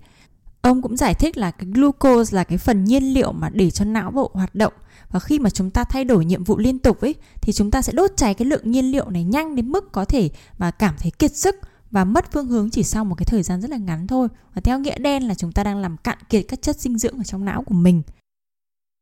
Ông 0.68 0.81
cũng 0.81 0.98
giải 0.98 1.14
thích 1.14 1.38
là 1.38 1.52
cái 1.52 1.68
glucose 1.74 2.36
là 2.36 2.44
cái 2.44 2.58
phần 2.58 2.84
nhiên 2.84 3.14
liệu 3.14 3.31
mà 3.31 3.50
để 3.50 3.72
cho 3.72 3.86
não 3.86 4.12
bộ 4.12 4.31
hoạt 4.34 4.56
động 4.56 4.74
và 5.12 5.19
khi 5.19 5.40
mà 5.40 5.50
chúng 5.50 5.69
ta 5.69 5.84
thay 5.84 6.04
đổi 6.04 6.25
nhiệm 6.25 6.44
vụ 6.44 6.58
liên 6.58 6.80
tục 6.80 7.02
ấy, 7.02 7.16
thì 7.42 7.54
chúng 7.54 7.72
ta 7.72 7.81
sẽ 7.81 7.94
đốt 7.94 8.12
cháy 8.18 8.34
cái 8.34 8.46
lượng 8.46 8.72
nhiên 8.72 8.92
liệu 8.92 9.10
này 9.10 9.24
nhanh 9.24 9.56
đến 9.56 9.72
mức 9.72 9.92
có 9.92 10.06
thể 10.06 10.30
mà 10.58 10.72
cảm 10.72 10.96
thấy 11.00 11.12
kiệt 11.12 11.36
sức 11.36 11.56
và 11.92 12.04
mất 12.04 12.31
phương 12.31 12.48
hướng 12.48 12.69
chỉ 12.69 12.84
sau 12.84 13.06
một 13.06 13.16
cái 13.16 13.25
thời 13.25 13.44
gian 13.44 13.62
rất 13.62 13.69
là 13.69 13.78
ngắn 13.78 14.08
thôi. 14.08 14.28
Và 14.54 14.62
theo 14.62 14.80
nghĩa 14.80 14.98
đen 14.98 15.28
là 15.28 15.36
chúng 15.36 15.52
ta 15.52 15.64
đang 15.64 15.78
làm 15.78 15.98
cạn 15.98 16.18
kiệt 16.30 16.46
các 16.48 16.62
chất 16.62 16.80
dinh 16.80 16.98
dưỡng 16.98 17.18
ở 17.18 17.24
trong 17.24 17.46
não 17.46 17.63
của 17.63 17.75
mình 17.75 18.02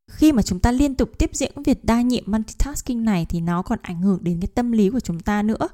khi 0.08 0.32
mà 0.32 0.42
chúng 0.42 0.60
ta 0.60 0.72
liên 0.72 0.96
tục 0.96 1.10
tiếp 1.18 1.30
diễn 1.34 1.52
việc 1.66 1.86
đa 1.86 2.02
nhiệm 2.02 2.24
multitasking 2.28 3.06
này 3.06 3.26
thì 3.30 3.42
nó 3.42 3.62
còn 3.62 3.80
ảnh 3.82 4.02
hưởng 4.02 4.20
đến 4.22 4.40
cái 4.42 4.48
tâm 4.56 4.72
lý 4.72 4.90
của 4.90 5.00
chúng 5.00 5.20
ta 5.20 5.42
nữa. 5.42 5.68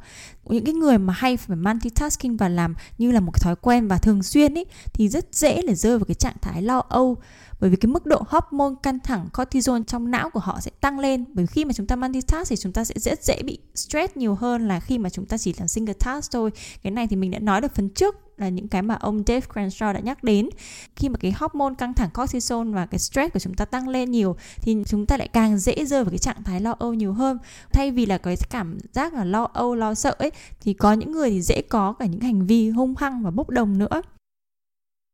Những 0.46 0.66
cái 0.66 0.74
người 0.74 0.98
mà 0.98 1.14
hay 1.14 1.38
phải 1.38 1.58
multitasking 1.58 2.38
và 2.38 2.50
làm 2.50 2.76
như 2.98 3.12
là 3.12 3.20
một 3.20 3.32
cái 3.32 3.40
thói 3.44 3.56
quen 3.56 3.88
và 3.88 3.98
thường 3.98 4.24
xuyên 4.24 4.58
ấy 4.58 4.66
thì 4.94 5.10
rất 5.10 5.36
dễ 5.36 5.62
là 5.62 5.74
rơi 5.74 5.98
vào 5.98 6.06
cái 6.06 6.16
trạng 6.16 6.36
thái 6.42 6.62
lo 6.62 6.84
âu. 6.90 7.18
Bởi 7.60 7.70
vì 7.70 7.76
cái 7.76 7.88
mức 7.88 8.06
độ 8.06 8.24
hormone 8.28 8.76
căng 8.84 9.00
thẳng, 9.00 9.30
cortisol 9.34 9.82
trong 9.88 10.12
não 10.12 10.30
của 10.30 10.40
họ 10.40 10.60
sẽ 10.62 10.72
tăng 10.82 11.00
lên. 11.00 11.26
Bởi 11.34 11.48
khi 11.48 11.66
mà 11.66 11.74
chúng 11.74 11.88
ta 11.88 11.96
multitask 11.96 12.50
thì 12.50 12.56
chúng 12.56 12.74
ta 12.74 12.84
sẽ 12.84 12.96
rất 12.98 13.24
dễ 13.24 13.44
bị 13.44 13.58
stress 13.76 14.18
nhiều 14.18 14.36
hơn 14.36 14.68
là 14.68 14.80
khi 14.80 14.98
mà 14.98 15.10
chúng 15.10 15.26
ta 15.26 15.38
chỉ 15.38 15.54
làm 15.58 15.68
single 15.68 15.94
task 15.94 16.32
thôi. 16.32 16.52
Cái 16.84 16.92
này 16.92 17.08
thì 17.08 17.16
mình 17.16 17.32
đã 17.32 17.40
nói 17.40 17.62
được 17.62 17.76
phần 17.76 17.90
trước 17.90 18.16
là 18.42 18.50
những 18.50 18.68
cái 18.68 18.82
mà 18.82 18.96
ông 18.96 19.24
Dave 19.28 19.48
Crenshaw 19.54 19.94
đã 19.94 20.00
nhắc 20.00 20.24
đến. 20.24 20.50
Khi 20.96 21.10
mà 21.10 21.18
cái 21.18 21.32
hormone 21.32 21.74
căng 21.78 21.94
thẳng 21.94 22.10
cortisol 22.14 22.74
và 22.74 22.86
cái 22.86 23.00
stress 23.00 23.34
của 23.34 23.40
chúng 23.40 23.54
ta 23.54 23.66
tăng 23.66 23.88
lên 23.88 24.12
nhiều, 24.12 24.36
thì 24.62 24.78
chúng 24.88 25.06
ta 25.06 25.18
lại 25.18 25.28
càng 25.28 25.58
dễ 25.58 25.86
rơi 25.86 26.04
vào 26.04 26.10
cái 26.10 26.20
trạng 26.20 26.44
thái 26.44 26.62
lo 26.62 26.76
âu 26.80 26.94
nhiều 26.94 27.14
hơn. 27.14 27.38
Thay 27.74 27.92
vì 27.92 28.06
là 28.06 28.18
cái 28.18 28.38
cảm 28.50 28.78
giác 28.94 29.14
là 29.14 29.24
lo 29.24 29.48
âu, 29.54 29.76
lo 29.76 29.94
sợ 29.94 30.16
ấy, 30.20 30.32
thì 30.62 30.74
có 30.74 30.94
những 30.94 31.12
người 31.12 31.30
thì 31.30 31.42
dễ 31.42 31.62
có 31.70 31.94
cả 31.94 32.06
những 32.06 32.22
hành 32.22 32.48
vi 32.48 32.70
hung 32.70 32.96
hăng 32.96 33.24
và 33.24 33.32
bốc 33.32 33.50
đồng 33.50 33.78
nữa. 33.78 34.02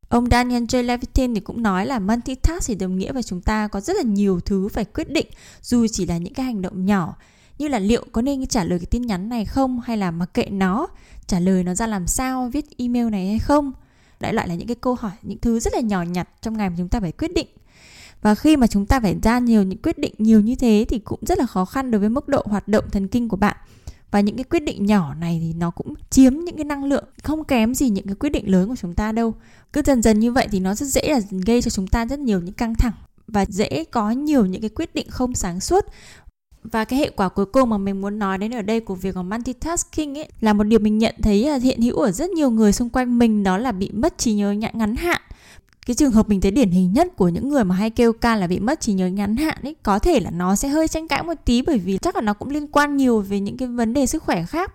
Ông 0.10 0.30
Daniel 0.32 0.64
J. 0.64 0.84
Levitin 0.84 1.36
thì 1.36 1.40
cũng 1.40 1.64
nói 1.64 1.86
là 1.86 2.00
multitask 2.00 2.68
thì 2.68 2.76
đồng 2.76 2.98
nghĩa 2.98 3.14
với 3.14 3.24
chúng 3.24 3.42
ta 3.42 3.68
có 3.68 3.80
rất 3.80 3.96
là 3.96 4.04
nhiều 4.04 4.40
thứ 4.40 4.68
phải 4.68 4.86
quyết 4.86 5.10
định, 5.10 5.28
dù 5.62 5.88
chỉ 5.88 6.06
là 6.06 6.18
những 6.18 6.34
cái 6.34 6.46
hành 6.46 6.62
động 6.62 6.86
nhỏ 6.86 7.16
như 7.58 7.68
là 7.68 7.80
liệu 7.80 8.06
có 8.12 8.22
nên 8.22 8.46
trả 8.46 8.64
lời 8.64 8.80
cái 8.80 8.86
tin 8.86 9.02
nhắn 9.02 9.30
này 9.30 9.46
không? 9.46 9.80
Hay 9.80 9.98
là 9.98 10.12
mặc 10.12 10.34
kệ 10.34 10.46
nó, 10.52 10.88
trả 11.28 11.40
lời 11.40 11.64
nó 11.64 11.76
ra 11.76 11.88
làm 11.88 12.08
sao? 12.08 12.50
Viết 12.54 12.66
email 12.78 13.10
này 13.10 13.28
hay 13.28 13.40
không? 13.40 13.72
Đại 14.20 14.34
loại 14.34 14.48
là 14.48 14.56
những 14.56 14.68
cái 14.68 14.76
câu 14.76 14.96
hỏi, 14.96 15.12
những 15.22 15.38
thứ 15.42 15.60
rất 15.60 15.74
là 15.74 15.80
nhỏ 15.80 16.02
nhặt 16.02 16.30
trong 16.42 16.58
ngày 16.58 16.70
mà 16.70 16.76
chúng 16.78 16.90
ta 16.90 17.00
phải 17.00 17.12
quyết 17.12 17.34
định. 17.34 17.48
Và 18.22 18.36
khi 18.36 18.58
mà 18.58 18.68
chúng 18.68 18.86
ta 18.86 19.00
phải 19.00 19.16
ra 19.24 19.40
nhiều 19.40 19.64
những 19.64 19.82
quyết 19.82 19.98
định 19.98 20.14
nhiều 20.18 20.42
như 20.42 20.56
thế 20.56 20.86
thì 20.90 21.00
cũng 21.00 21.20
rất 21.22 21.38
là 21.38 21.46
khó 21.46 21.66
khăn 21.66 21.92
đối 21.92 22.00
với 22.00 22.10
mức 22.10 22.28
độ 22.28 22.44
hoạt 22.46 22.68
động 22.68 22.86
thần 22.92 23.08
kinh 23.08 23.30
của 23.30 23.38
bạn. 23.38 23.58
Và 24.12 24.20
những 24.20 24.36
cái 24.36 24.44
quyết 24.44 24.60
định 24.60 24.86
nhỏ 24.86 25.14
này 25.14 25.40
thì 25.44 25.54
nó 25.54 25.72
cũng 25.72 25.94
chiếm 26.10 26.34
những 26.34 26.56
cái 26.56 26.66
năng 26.66 26.84
lượng, 26.84 27.06
không 27.24 27.44
kém 27.44 27.76
gì 27.76 27.90
những 27.90 28.06
cái 28.08 28.16
quyết 28.16 28.30
định 28.30 28.52
lớn 28.52 28.70
của 28.70 28.76
chúng 28.76 28.94
ta 28.94 29.12
đâu. 29.12 29.34
Cứ 29.74 29.82
dần 29.86 30.02
dần 30.02 30.20
như 30.20 30.32
vậy 30.32 30.48
thì 30.52 30.60
nó 30.60 30.76
rất 30.76 30.86
dễ 30.86 31.02
là 31.12 31.20
gây 31.46 31.62
cho 31.62 31.70
chúng 31.70 31.88
ta 31.88 32.06
rất 32.06 32.20
nhiều 32.20 32.42
những 32.42 32.54
căng 32.54 32.76
thẳng 32.76 32.94
và 33.28 33.46
dễ 33.50 33.84
có 33.92 34.12
nhiều 34.12 34.46
những 34.46 34.62
cái 34.62 34.70
quyết 34.70 34.96
định 34.96 35.10
không 35.10 35.36
sáng 35.36 35.60
suốt 35.60 35.86
và 36.72 36.86
cái 36.86 37.00
hệ 37.00 37.10
quả 37.10 37.30
cuối 37.30 37.46
cùng 37.46 37.70
mà 37.70 37.78
mình 37.78 38.02
muốn 38.02 38.20
nói 38.20 38.38
đến 38.38 38.54
ở 38.54 38.62
đây 38.62 38.80
của 38.80 38.96
việc 38.96 39.16
multitasking 39.16 40.18
ấy 40.18 40.30
là 40.42 40.54
một 40.54 40.64
điều 40.64 40.80
mình 40.80 40.98
nhận 40.98 41.16
thấy 41.24 41.44
là 41.44 41.56
hiện 41.56 41.82
hữu 41.82 41.98
ở 41.98 42.12
rất 42.12 42.30
nhiều 42.30 42.50
người 42.50 42.74
xung 42.74 42.90
quanh 42.90 43.20
mình, 43.20 43.44
đó 43.44 43.58
là 43.58 43.72
bị 43.72 43.92
mất 43.94 44.18
trí 44.18 44.34
nhớ 44.34 44.52
ngắn 44.52 44.96
hạn 44.96 45.22
cái 45.88 45.96
trường 45.96 46.12
hợp 46.12 46.30
mình 46.30 46.42
thấy 46.42 46.52
điển 46.52 46.72
hình 46.72 46.94
nhất 46.94 47.08
của 47.16 47.30
những 47.30 47.50
người 47.50 47.64
mà 47.64 47.76
hay 47.76 47.90
kêu 47.90 48.14
ca 48.14 48.36
là 48.36 48.48
bị 48.48 48.60
mất 48.60 48.82
trí 48.82 48.94
nhớ 48.94 49.08
ngắn 49.08 49.38
hạn 49.38 49.58
ấy, 49.64 49.76
có 49.84 50.00
thể 50.00 50.20
là 50.20 50.30
nó 50.30 50.56
sẽ 50.56 50.68
hơi 50.68 50.88
tranh 50.88 51.08
cãi 51.08 51.24
một 51.24 51.34
tí 51.46 51.62
bởi 51.62 51.80
vì 51.80 51.98
chắc 52.02 52.16
là 52.16 52.22
nó 52.22 52.34
cũng 52.34 52.50
liên 52.50 52.68
quan 52.68 52.98
nhiều 52.98 53.20
về 53.20 53.40
những 53.40 53.58
cái 53.58 53.68
vấn 53.68 53.94
đề 53.94 54.06
sức 54.06 54.24
khỏe 54.24 54.44
khác. 54.44 54.74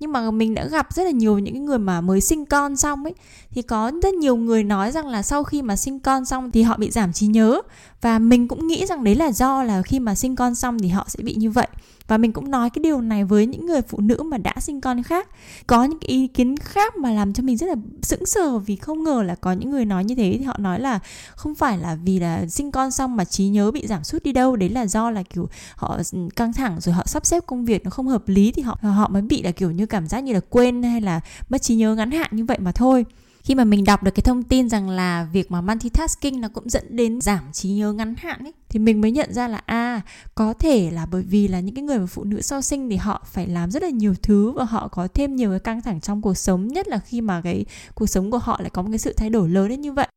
Nhưng 0.00 0.12
mà 0.12 0.30
mình 0.30 0.54
đã 0.54 0.66
gặp 0.66 0.94
rất 0.94 1.02
là 1.02 1.10
nhiều 1.10 1.38
những 1.38 1.64
người 1.64 1.78
mà 1.78 2.00
mới 2.00 2.20
sinh 2.20 2.46
con 2.46 2.76
xong 2.76 3.04
ấy, 3.04 3.14
thì 3.50 3.62
có 3.62 3.92
rất 4.02 4.14
nhiều 4.14 4.36
người 4.36 4.62
nói 4.62 4.92
rằng 4.92 5.06
là 5.06 5.22
sau 5.22 5.44
khi 5.44 5.62
mà 5.62 5.76
sinh 5.76 6.00
con 6.00 6.24
xong 6.24 6.50
thì 6.50 6.62
họ 6.62 6.76
bị 6.76 6.90
giảm 6.90 7.12
trí 7.12 7.26
nhớ. 7.26 7.60
Và 8.00 8.18
mình 8.18 8.48
cũng 8.48 8.66
nghĩ 8.66 8.86
rằng 8.86 9.04
đấy 9.04 9.14
là 9.14 9.32
do 9.32 9.62
là 9.62 9.82
khi 9.82 10.00
mà 10.00 10.14
sinh 10.14 10.36
con 10.36 10.54
xong 10.54 10.78
thì 10.78 10.88
họ 10.88 11.04
sẽ 11.08 11.22
bị 11.22 11.34
như 11.34 11.50
vậy 11.50 11.68
và 12.08 12.18
mình 12.18 12.32
cũng 12.32 12.50
nói 12.50 12.70
cái 12.70 12.80
điều 12.80 13.00
này 13.00 13.24
với 13.24 13.46
những 13.46 13.66
người 13.66 13.82
phụ 13.82 14.00
nữ 14.00 14.22
mà 14.22 14.38
đã 14.38 14.54
sinh 14.60 14.80
con 14.80 15.02
khác. 15.02 15.28
Có 15.66 15.84
những 15.84 15.98
cái 15.98 16.08
ý 16.08 16.26
kiến 16.26 16.56
khác 16.56 16.96
mà 16.96 17.10
làm 17.10 17.32
cho 17.32 17.42
mình 17.42 17.56
rất 17.56 17.66
là 17.66 17.74
sững 18.02 18.26
sờ 18.26 18.58
vì 18.58 18.76
không 18.76 19.04
ngờ 19.04 19.22
là 19.22 19.34
có 19.34 19.52
những 19.52 19.70
người 19.70 19.84
nói 19.84 20.04
như 20.04 20.14
thế. 20.14 20.36
Thì 20.38 20.44
họ 20.44 20.56
nói 20.58 20.80
là 20.80 20.98
không 21.34 21.54
phải 21.54 21.78
là 21.78 21.98
vì 22.04 22.18
là 22.18 22.46
sinh 22.46 22.70
con 22.70 22.90
xong 22.90 23.16
mà 23.16 23.24
trí 23.24 23.48
nhớ 23.48 23.70
bị 23.70 23.86
giảm 23.86 24.04
sút 24.04 24.22
đi 24.22 24.32
đâu. 24.32 24.56
Đấy 24.56 24.68
là 24.68 24.86
do 24.86 25.10
là 25.10 25.22
kiểu 25.22 25.48
họ 25.76 25.98
căng 26.36 26.52
thẳng 26.52 26.80
rồi 26.80 26.94
họ 26.94 27.02
sắp 27.06 27.26
xếp 27.26 27.46
công 27.46 27.64
việc 27.64 27.84
nó 27.84 27.90
không 27.90 28.08
hợp 28.08 28.28
lý 28.28 28.52
thì 28.52 28.62
họ 28.62 28.78
họ 28.82 29.08
mới 29.08 29.22
bị 29.22 29.42
là 29.42 29.50
kiểu 29.50 29.70
như 29.70 29.86
cảm 29.86 30.08
giác 30.08 30.20
như 30.20 30.32
là 30.32 30.40
quên 30.48 30.82
hay 30.82 31.00
là 31.00 31.20
mất 31.48 31.62
trí 31.62 31.74
nhớ 31.74 31.94
ngắn 31.94 32.10
hạn 32.10 32.30
như 32.32 32.44
vậy 32.44 32.58
mà 32.60 32.72
thôi 32.72 33.04
khi 33.44 33.54
mà 33.54 33.64
mình 33.64 33.84
đọc 33.84 34.02
được 34.02 34.10
cái 34.14 34.22
thông 34.22 34.42
tin 34.42 34.68
rằng 34.68 34.88
là 34.88 35.28
việc 35.32 35.50
mà 35.50 35.60
multitasking 35.60 36.40
nó 36.40 36.48
cũng 36.48 36.70
dẫn 36.70 36.84
đến 36.96 37.20
giảm 37.20 37.52
trí 37.52 37.70
nhớ 37.70 37.92
ngắn 37.92 38.14
hạn 38.18 38.44
ấy 38.44 38.52
thì 38.68 38.78
mình 38.78 39.00
mới 39.00 39.10
nhận 39.10 39.32
ra 39.32 39.48
là 39.48 39.60
a 39.66 39.94
à, 39.94 40.02
có 40.34 40.52
thể 40.52 40.90
là 40.90 41.06
bởi 41.06 41.22
vì 41.22 41.48
là 41.48 41.60
những 41.60 41.74
cái 41.74 41.84
người 41.84 41.98
mà 41.98 42.06
phụ 42.06 42.24
nữ 42.24 42.40
sau 42.40 42.62
sinh 42.62 42.90
thì 42.90 42.96
họ 42.96 43.26
phải 43.26 43.46
làm 43.46 43.70
rất 43.70 43.82
là 43.82 43.88
nhiều 43.88 44.14
thứ 44.22 44.50
và 44.50 44.64
họ 44.64 44.88
có 44.88 45.08
thêm 45.14 45.36
nhiều 45.36 45.50
cái 45.50 45.60
căng 45.60 45.82
thẳng 45.82 46.00
trong 46.00 46.22
cuộc 46.22 46.34
sống 46.34 46.68
nhất 46.68 46.88
là 46.88 46.98
khi 46.98 47.20
mà 47.20 47.40
cái 47.40 47.64
cuộc 47.94 48.06
sống 48.06 48.30
của 48.30 48.38
họ 48.38 48.58
lại 48.60 48.70
có 48.70 48.82
một 48.82 48.88
cái 48.90 48.98
sự 48.98 49.12
thay 49.12 49.30
đổi 49.30 49.48
lớn 49.48 49.68
đến 49.68 49.80
như 49.80 49.92
vậy. 49.92 50.08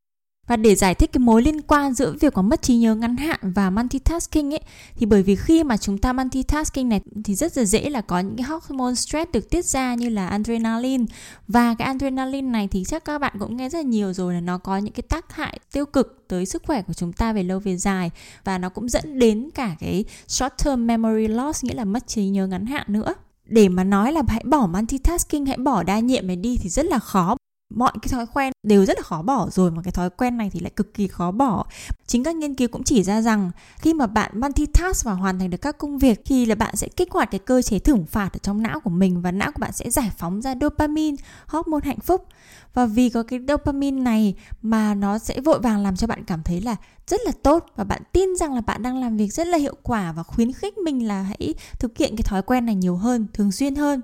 Và 0.47 0.55
để 0.55 0.75
giải 0.75 0.95
thích 0.95 1.11
cái 1.13 1.19
mối 1.19 1.41
liên 1.41 1.61
quan 1.61 1.93
giữa 1.93 2.15
việc 2.19 2.33
có 2.33 2.41
mất 2.41 2.61
trí 2.61 2.75
nhớ 2.75 2.95
ngắn 2.95 3.17
hạn 3.17 3.39
và 3.41 3.69
multitasking 3.69 4.53
ấy, 4.53 4.61
thì 4.95 5.05
bởi 5.05 5.23
vì 5.23 5.35
khi 5.35 5.63
mà 5.63 5.77
chúng 5.77 5.97
ta 5.97 6.13
multitasking 6.13 6.89
này 6.89 7.01
thì 7.23 7.35
rất 7.35 7.57
là 7.57 7.65
dễ 7.65 7.89
là 7.89 8.01
có 8.01 8.19
những 8.19 8.35
cái 8.35 8.43
hormone 8.43 8.93
stress 8.93 9.31
được 9.31 9.49
tiết 9.49 9.65
ra 9.65 9.95
như 9.95 10.09
là 10.09 10.27
adrenaline. 10.27 11.05
Và 11.47 11.75
cái 11.77 11.85
adrenaline 11.85 12.49
này 12.49 12.67
thì 12.67 12.83
chắc 12.83 13.05
các 13.05 13.19
bạn 13.19 13.33
cũng 13.39 13.57
nghe 13.57 13.69
rất 13.69 13.79
là 13.79 13.83
nhiều 13.83 14.13
rồi 14.13 14.33
là 14.33 14.39
nó 14.39 14.57
có 14.57 14.77
những 14.77 14.93
cái 14.93 15.03
tác 15.09 15.35
hại 15.35 15.59
tiêu 15.71 15.85
cực 15.85 16.25
tới 16.27 16.45
sức 16.45 16.63
khỏe 16.65 16.81
của 16.81 16.93
chúng 16.93 17.13
ta 17.13 17.33
về 17.33 17.43
lâu 17.43 17.59
về 17.59 17.77
dài. 17.77 18.11
Và 18.43 18.57
nó 18.57 18.69
cũng 18.69 18.89
dẫn 18.89 19.19
đến 19.19 19.49
cả 19.55 19.75
cái 19.79 20.05
short 20.27 20.53
term 20.65 20.87
memory 20.87 21.27
loss, 21.27 21.63
nghĩa 21.63 21.73
là 21.73 21.85
mất 21.85 22.07
trí 22.07 22.25
nhớ 22.25 22.47
ngắn 22.47 22.65
hạn 22.65 22.85
nữa. 22.87 23.13
Để 23.45 23.69
mà 23.69 23.83
nói 23.83 24.11
là 24.11 24.21
hãy 24.27 24.43
bỏ 24.45 24.67
multitasking, 24.67 25.45
hãy 25.45 25.57
bỏ 25.57 25.83
đa 25.83 25.99
nhiệm 25.99 26.27
này 26.27 26.35
đi 26.35 26.57
thì 26.57 26.69
rất 26.69 26.85
là 26.85 26.99
khó 26.99 27.37
mọi 27.69 27.91
cái 28.01 28.09
thói 28.09 28.25
quen 28.33 28.53
đều 28.63 28.85
rất 28.85 28.97
là 28.97 29.03
khó 29.03 29.21
bỏ 29.21 29.49
rồi 29.51 29.71
mà 29.71 29.81
cái 29.81 29.91
thói 29.91 30.09
quen 30.09 30.37
này 30.37 30.49
thì 30.53 30.59
lại 30.59 30.71
cực 30.75 30.93
kỳ 30.93 31.07
khó 31.07 31.31
bỏ. 31.31 31.65
Chính 32.07 32.23
các 32.23 32.35
nghiên 32.35 32.55
cứu 32.55 32.67
cũng 32.67 32.83
chỉ 32.83 33.03
ra 33.03 33.21
rằng 33.21 33.51
khi 33.77 33.93
mà 33.93 34.07
bạn 34.07 34.39
multitask 34.39 35.05
và 35.05 35.13
hoàn 35.13 35.39
thành 35.39 35.49
được 35.49 35.57
các 35.61 35.77
công 35.77 35.97
việc 35.97 36.21
thì 36.25 36.45
là 36.45 36.55
bạn 36.55 36.75
sẽ 36.75 36.87
kích 36.87 37.11
hoạt 37.11 37.31
cái 37.31 37.39
cơ 37.39 37.61
chế 37.61 37.79
thưởng 37.79 38.05
phạt 38.05 38.29
ở 38.33 38.39
trong 38.43 38.63
não 38.63 38.79
của 38.79 38.89
mình 38.89 39.21
và 39.21 39.31
não 39.31 39.51
của 39.51 39.59
bạn 39.59 39.71
sẽ 39.71 39.89
giải 39.89 40.11
phóng 40.17 40.41
ra 40.41 40.55
dopamine, 40.61 41.17
hormone 41.47 41.85
hạnh 41.85 41.99
phúc. 41.99 42.25
Và 42.73 42.85
vì 42.85 43.09
có 43.09 43.23
cái 43.23 43.39
dopamine 43.47 44.01
này 44.01 44.35
mà 44.61 44.93
nó 44.93 45.17
sẽ 45.17 45.39
vội 45.39 45.59
vàng 45.59 45.83
làm 45.83 45.95
cho 45.95 46.07
bạn 46.07 46.23
cảm 46.23 46.43
thấy 46.43 46.61
là 46.61 46.75
rất 47.07 47.21
là 47.25 47.31
tốt 47.43 47.65
và 47.75 47.83
bạn 47.83 48.01
tin 48.11 48.35
rằng 48.35 48.53
là 48.53 48.61
bạn 48.61 48.83
đang 48.83 48.97
làm 48.97 49.17
việc 49.17 49.33
rất 49.33 49.47
là 49.47 49.57
hiệu 49.57 49.75
quả 49.83 50.11
và 50.11 50.23
khuyến 50.23 50.53
khích 50.53 50.77
mình 50.77 51.07
là 51.07 51.21
hãy 51.21 51.53
thực 51.79 51.97
hiện 51.97 52.15
cái 52.15 52.23
thói 52.23 52.41
quen 52.41 52.65
này 52.65 52.75
nhiều 52.75 52.95
hơn, 52.95 53.27
thường 53.33 53.51
xuyên 53.51 53.75
hơn 53.75 54.01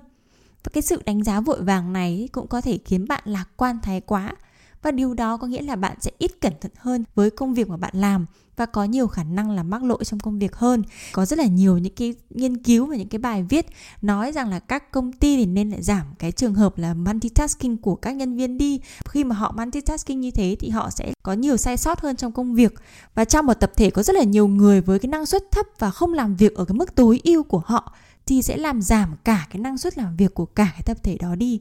và 0.64 0.70
cái 0.72 0.82
sự 0.82 1.02
đánh 1.04 1.24
giá 1.24 1.40
vội 1.40 1.62
vàng 1.62 1.92
này 1.92 2.28
cũng 2.32 2.46
có 2.46 2.60
thể 2.60 2.78
khiến 2.84 3.08
bạn 3.08 3.22
lạc 3.24 3.48
quan 3.56 3.78
thái 3.82 4.00
quá 4.00 4.34
và 4.82 4.90
điều 4.90 5.14
đó 5.14 5.36
có 5.36 5.46
nghĩa 5.46 5.62
là 5.62 5.76
bạn 5.76 5.96
sẽ 6.00 6.10
ít 6.18 6.40
cẩn 6.40 6.52
thận 6.60 6.72
hơn 6.76 7.04
với 7.14 7.30
công 7.30 7.54
việc 7.54 7.68
mà 7.68 7.76
bạn 7.76 7.92
làm 7.96 8.26
và 8.56 8.66
có 8.66 8.84
nhiều 8.84 9.06
khả 9.06 9.24
năng 9.24 9.50
là 9.50 9.62
mắc 9.62 9.82
lỗi 9.82 10.04
trong 10.04 10.20
công 10.20 10.38
việc 10.38 10.56
hơn. 10.56 10.82
Có 11.12 11.24
rất 11.24 11.38
là 11.38 11.46
nhiều 11.46 11.78
những 11.78 11.94
cái 11.94 12.14
nghiên 12.30 12.62
cứu 12.62 12.86
và 12.86 12.96
những 12.96 13.08
cái 13.08 13.18
bài 13.18 13.42
viết 13.42 13.66
nói 14.02 14.32
rằng 14.32 14.50
là 14.50 14.58
các 14.58 14.92
công 14.92 15.12
ty 15.12 15.36
thì 15.36 15.46
nên 15.46 15.70
lại 15.70 15.82
giảm 15.82 16.06
cái 16.18 16.32
trường 16.32 16.54
hợp 16.54 16.78
là 16.78 16.94
multitasking 16.94 17.76
của 17.76 17.94
các 17.94 18.12
nhân 18.12 18.36
viên 18.36 18.58
đi. 18.58 18.80
Khi 19.08 19.24
mà 19.24 19.34
họ 19.34 19.54
multitasking 19.56 20.20
như 20.20 20.30
thế 20.30 20.56
thì 20.60 20.68
họ 20.68 20.90
sẽ 20.90 21.12
có 21.22 21.32
nhiều 21.32 21.56
sai 21.56 21.76
sót 21.76 22.00
hơn 22.00 22.16
trong 22.16 22.32
công 22.32 22.54
việc. 22.54 22.74
Và 23.14 23.24
trong 23.24 23.46
một 23.46 23.54
tập 23.54 23.72
thể 23.76 23.90
có 23.90 24.02
rất 24.02 24.16
là 24.16 24.22
nhiều 24.22 24.48
người 24.48 24.80
với 24.80 24.98
cái 24.98 25.08
năng 25.08 25.26
suất 25.26 25.42
thấp 25.50 25.66
và 25.78 25.90
không 25.90 26.14
làm 26.14 26.36
việc 26.36 26.54
ở 26.54 26.64
cái 26.64 26.74
mức 26.74 26.94
tối 26.94 27.20
ưu 27.24 27.42
của 27.42 27.62
họ 27.64 27.94
thì 28.26 28.42
sẽ 28.42 28.56
làm 28.56 28.82
giảm 28.82 29.16
cả 29.24 29.46
cái 29.50 29.60
năng 29.60 29.78
suất 29.78 29.98
làm 29.98 30.16
việc 30.16 30.34
của 30.34 30.46
cả 30.46 30.68
cái 30.72 30.82
tập 30.84 30.96
thể 31.02 31.16
đó 31.20 31.34
đi. 31.34 31.60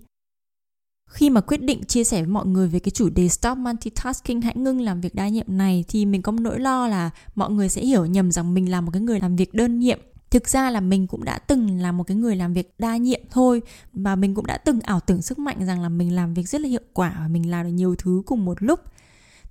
Khi 1.09 1.29
mà 1.29 1.41
quyết 1.41 1.61
định 1.61 1.83
chia 1.83 2.03
sẻ 2.03 2.21
với 2.21 2.29
mọi 2.29 2.45
người 2.45 2.67
về 2.67 2.79
cái 2.79 2.91
chủ 2.91 3.09
đề 3.09 3.29
stop 3.29 3.57
multitasking, 3.57 4.41
hãy 4.41 4.55
ngưng 4.57 4.81
làm 4.81 5.01
việc 5.01 5.15
đa 5.15 5.27
nhiệm 5.27 5.45
này, 5.47 5.85
thì 5.87 6.05
mình 6.05 6.21
có 6.21 6.31
một 6.31 6.41
nỗi 6.41 6.59
lo 6.59 6.87
là 6.87 7.09
mọi 7.35 7.51
người 7.51 7.69
sẽ 7.69 7.81
hiểu 7.81 8.05
nhầm 8.05 8.31
rằng 8.31 8.53
mình 8.53 8.71
là 8.71 8.81
một 8.81 8.91
cái 8.91 9.01
người 9.01 9.19
làm 9.19 9.35
việc 9.35 9.53
đơn 9.53 9.79
nhiệm. 9.79 9.99
Thực 10.29 10.49
ra 10.49 10.69
là 10.69 10.79
mình 10.79 11.07
cũng 11.07 11.23
đã 11.23 11.39
từng 11.39 11.79
là 11.79 11.91
một 11.91 12.03
cái 12.03 12.17
người 12.17 12.35
làm 12.35 12.53
việc 12.53 12.73
đa 12.77 12.97
nhiệm 12.97 13.21
thôi, 13.29 13.61
và 13.93 14.15
mình 14.15 14.35
cũng 14.35 14.45
đã 14.45 14.57
từng 14.57 14.79
ảo 14.81 14.99
tưởng 14.99 15.21
sức 15.21 15.39
mạnh 15.39 15.65
rằng 15.65 15.81
là 15.81 15.89
mình 15.89 16.15
làm 16.15 16.33
việc 16.33 16.49
rất 16.49 16.61
là 16.61 16.69
hiệu 16.69 16.81
quả 16.93 17.15
và 17.19 17.27
mình 17.27 17.51
làm 17.51 17.65
được 17.65 17.71
nhiều 17.71 17.95
thứ 17.95 18.21
cùng 18.25 18.45
một 18.45 18.63
lúc 18.63 18.79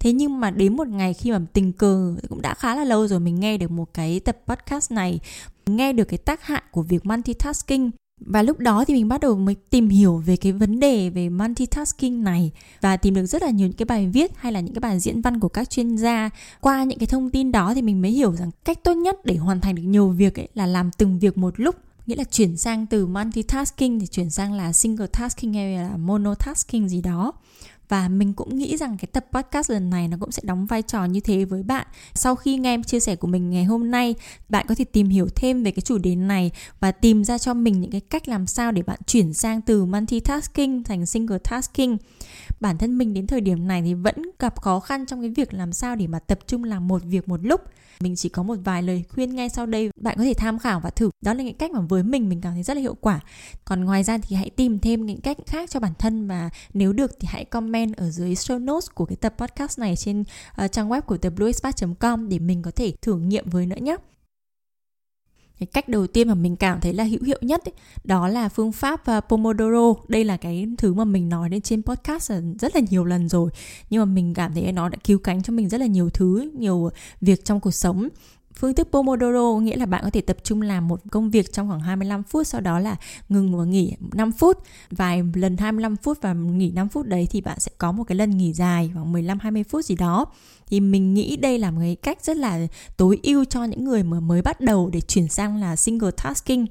thế 0.02 0.12
nhưng 0.12 0.40
mà 0.40 0.50
đến 0.50 0.76
một 0.76 0.88
ngày 0.88 1.14
khi 1.14 1.32
mà 1.32 1.40
tình 1.52 1.72
cờ 1.72 2.14
cũng 2.28 2.42
đã 2.42 2.54
khá 2.54 2.76
là 2.76 2.84
lâu 2.84 3.08
rồi, 3.08 3.20
mình 3.20 3.40
nghe 3.40 3.58
được 3.58 3.70
một 3.70 3.94
cái 3.94 4.20
tập 4.20 4.38
podcast 4.46 4.92
này 4.92 5.20
nghe 5.66 5.92
được 5.92 6.04
cái 6.04 6.18
tác 6.18 6.42
hại 6.42 6.62
của 6.70 6.82
việc 6.82 7.06
multitasking. 7.06 7.90
Và 8.20 8.42
lúc 8.42 8.58
đó 8.58 8.84
thì 8.84 8.94
mình 8.94 9.08
bắt 9.08 9.20
đầu 9.20 9.36
mới 9.36 9.54
tìm 9.70 9.88
hiểu 9.88 10.16
về 10.16 10.36
cái 10.36 10.52
vấn 10.52 10.80
đề 10.80 11.10
về 11.10 11.28
multitasking 11.28 12.24
này 12.24 12.50
và 12.80 12.96
tìm 12.96 13.14
được 13.14 13.26
rất 13.26 13.42
là 13.42 13.50
nhiều 13.50 13.66
những 13.66 13.76
cái 13.76 13.84
bài 13.84 14.06
viết 14.06 14.32
hay 14.36 14.52
là 14.52 14.60
những 14.60 14.74
cái 14.74 14.80
bài 14.80 15.00
diễn 15.00 15.20
văn 15.20 15.40
của 15.40 15.48
các 15.48 15.70
chuyên 15.70 15.96
gia. 15.96 16.30
Qua 16.60 16.84
những 16.84 16.98
cái 16.98 17.06
thông 17.06 17.30
tin 17.30 17.52
đó 17.52 17.74
thì 17.74 17.82
mình 17.82 18.02
mới 18.02 18.10
hiểu 18.10 18.32
rằng 18.32 18.50
cách 18.64 18.84
tốt 18.84 18.94
nhất 18.94 19.24
để 19.24 19.36
hoàn 19.36 19.60
thành 19.60 19.74
được 19.74 19.82
nhiều 19.82 20.08
việc 20.08 20.40
ấy 20.40 20.48
là 20.54 20.66
làm 20.66 20.90
từng 20.90 21.18
việc 21.18 21.38
một 21.38 21.60
lúc. 21.60 21.74
Nghĩa 22.06 22.16
là 22.16 22.24
chuyển 22.24 22.56
sang 22.56 22.86
từ 22.86 23.06
multitasking 23.06 24.00
thì 24.00 24.06
chuyển 24.06 24.30
sang 24.30 24.52
là 24.52 24.72
single 24.72 25.06
tasking 25.06 25.52
hay 25.52 25.76
là 25.76 25.96
monotasking 25.96 26.88
gì 26.88 27.00
đó 27.02 27.32
và 27.92 28.08
mình 28.08 28.32
cũng 28.32 28.58
nghĩ 28.58 28.76
rằng 28.76 28.96
cái 28.98 29.08
tập 29.12 29.26
podcast 29.32 29.70
lần 29.70 29.90
này 29.90 30.08
nó 30.08 30.16
cũng 30.20 30.32
sẽ 30.32 30.42
đóng 30.44 30.66
vai 30.66 30.82
trò 30.82 31.04
như 31.04 31.20
thế 31.20 31.44
với 31.44 31.62
bạn. 31.62 31.86
Sau 32.14 32.36
khi 32.36 32.56
nghe 32.56 32.78
chia 32.86 33.00
sẻ 33.00 33.16
của 33.16 33.26
mình 33.26 33.50
ngày 33.50 33.64
hôm 33.64 33.90
nay, 33.90 34.14
bạn 34.48 34.66
có 34.68 34.74
thể 34.74 34.84
tìm 34.84 35.08
hiểu 35.08 35.28
thêm 35.34 35.62
về 35.62 35.70
cái 35.70 35.82
chủ 35.82 35.98
đề 35.98 36.16
này 36.16 36.50
và 36.80 36.92
tìm 36.92 37.24
ra 37.24 37.38
cho 37.38 37.54
mình 37.54 37.80
những 37.80 37.90
cái 37.90 38.00
cách 38.00 38.28
làm 38.28 38.46
sao 38.46 38.72
để 38.72 38.82
bạn 38.82 38.98
chuyển 39.06 39.34
sang 39.34 39.60
từ 39.60 39.84
multitasking 39.84 40.82
thành 40.84 41.06
single 41.06 41.38
tasking 41.38 41.96
bản 42.62 42.78
thân 42.78 42.98
mình 42.98 43.14
đến 43.14 43.26
thời 43.26 43.40
điểm 43.40 43.68
này 43.68 43.82
thì 43.82 43.94
vẫn 43.94 44.22
gặp 44.38 44.60
khó 44.60 44.80
khăn 44.80 45.06
trong 45.06 45.20
cái 45.20 45.30
việc 45.30 45.54
làm 45.54 45.72
sao 45.72 45.96
để 45.96 46.06
mà 46.06 46.18
tập 46.18 46.38
trung 46.46 46.64
làm 46.64 46.88
một 46.88 47.02
việc 47.04 47.28
một 47.28 47.40
lúc. 47.46 47.60
Mình 48.00 48.16
chỉ 48.16 48.28
có 48.28 48.42
một 48.42 48.54
vài 48.64 48.82
lời 48.82 49.04
khuyên 49.08 49.34
ngay 49.34 49.48
sau 49.48 49.66
đây 49.66 49.90
bạn 50.00 50.18
có 50.18 50.24
thể 50.24 50.34
tham 50.34 50.58
khảo 50.58 50.80
và 50.80 50.90
thử. 50.90 51.10
Đó 51.24 51.34
là 51.34 51.42
những 51.42 51.56
cách 51.56 51.70
mà 51.70 51.80
với 51.80 52.02
mình 52.02 52.28
mình 52.28 52.40
cảm 52.40 52.52
thấy 52.52 52.62
rất 52.62 52.74
là 52.74 52.80
hiệu 52.80 52.94
quả. 52.94 53.20
Còn 53.64 53.84
ngoài 53.84 54.04
ra 54.04 54.18
thì 54.18 54.36
hãy 54.36 54.50
tìm 54.50 54.78
thêm 54.78 55.06
những 55.06 55.20
cách 55.20 55.36
khác 55.46 55.70
cho 55.70 55.80
bản 55.80 55.92
thân 55.98 56.28
và 56.28 56.50
nếu 56.74 56.92
được 56.92 57.20
thì 57.20 57.28
hãy 57.30 57.44
comment 57.44 57.96
ở 57.96 58.10
dưới 58.10 58.34
show 58.34 58.64
notes 58.64 58.90
của 58.94 59.04
cái 59.04 59.16
tập 59.16 59.34
podcast 59.38 59.78
này 59.78 59.96
trên 59.96 60.24
uh, 60.64 60.72
trang 60.72 60.88
web 60.88 61.00
của 61.00 61.16
thebluespat.com 61.16 62.28
để 62.28 62.38
mình 62.38 62.62
có 62.62 62.70
thể 62.76 62.94
thử 63.02 63.18
nghiệm 63.18 63.50
với 63.50 63.66
nữa 63.66 63.78
nhé 63.80 63.96
cái 65.58 65.66
cách 65.66 65.88
đầu 65.88 66.06
tiên 66.06 66.28
mà 66.28 66.34
mình 66.34 66.56
cảm 66.56 66.80
thấy 66.80 66.92
là 66.92 67.04
hữu 67.04 67.22
hiệu 67.22 67.38
nhất 67.40 67.64
ấy, 67.64 67.72
đó 68.04 68.28
là 68.28 68.48
phương 68.48 68.72
pháp 68.72 69.06
à, 69.06 69.20
Pomodoro 69.20 69.94
đây 70.08 70.24
là 70.24 70.36
cái 70.36 70.66
thứ 70.78 70.94
mà 70.94 71.04
mình 71.04 71.28
nói 71.28 71.48
đến 71.48 71.60
trên 71.60 71.82
podcast 71.82 72.32
rất 72.60 72.74
là 72.74 72.80
nhiều 72.90 73.04
lần 73.04 73.28
rồi 73.28 73.50
nhưng 73.90 74.00
mà 74.00 74.04
mình 74.04 74.34
cảm 74.34 74.54
thấy 74.54 74.72
nó 74.72 74.88
đã 74.88 74.98
cứu 75.04 75.18
cánh 75.18 75.42
cho 75.42 75.52
mình 75.52 75.68
rất 75.68 75.78
là 75.78 75.86
nhiều 75.86 76.10
thứ 76.10 76.50
nhiều 76.54 76.90
việc 77.20 77.44
trong 77.44 77.60
cuộc 77.60 77.70
sống 77.70 78.08
Phương 78.54 78.74
thức 78.74 78.88
Pomodoro 78.92 79.58
nghĩa 79.62 79.76
là 79.76 79.86
bạn 79.86 80.00
có 80.04 80.10
thể 80.10 80.20
tập 80.20 80.36
trung 80.44 80.62
làm 80.62 80.88
một 80.88 81.00
công 81.10 81.30
việc 81.30 81.52
trong 81.52 81.68
khoảng 81.68 81.80
25 81.80 82.22
phút 82.22 82.46
sau 82.46 82.60
đó 82.60 82.78
là 82.78 82.96
ngừng 83.28 83.56
và 83.56 83.64
nghỉ 83.64 83.96
5 84.14 84.32
phút. 84.32 84.58
Vài 84.90 85.22
lần 85.34 85.56
25 85.56 85.96
phút 85.96 86.18
và 86.20 86.32
nghỉ 86.32 86.70
5 86.70 86.88
phút 86.88 87.06
đấy 87.06 87.28
thì 87.30 87.40
bạn 87.40 87.60
sẽ 87.60 87.72
có 87.78 87.92
một 87.92 88.04
cái 88.04 88.16
lần 88.16 88.30
nghỉ 88.30 88.52
dài 88.52 88.90
khoảng 88.94 89.12
15 89.12 89.38
20 89.38 89.64
phút 89.64 89.84
gì 89.84 89.94
đó. 89.94 90.26
Thì 90.72 90.80
mình 90.80 91.14
nghĩ 91.14 91.36
đây 91.36 91.58
là 91.58 91.70
một 91.70 91.80
cái 91.80 91.96
cách 91.96 92.24
rất 92.24 92.36
là 92.36 92.58
tối 92.96 93.20
ưu 93.22 93.44
cho 93.44 93.64
những 93.64 93.84
người 93.84 94.02
mà 94.02 94.20
mới 94.20 94.42
bắt 94.42 94.60
đầu 94.60 94.90
để 94.92 95.00
chuyển 95.00 95.28
sang 95.28 95.56
là 95.56 95.76
single 95.76 96.10
tasking. 96.10 96.64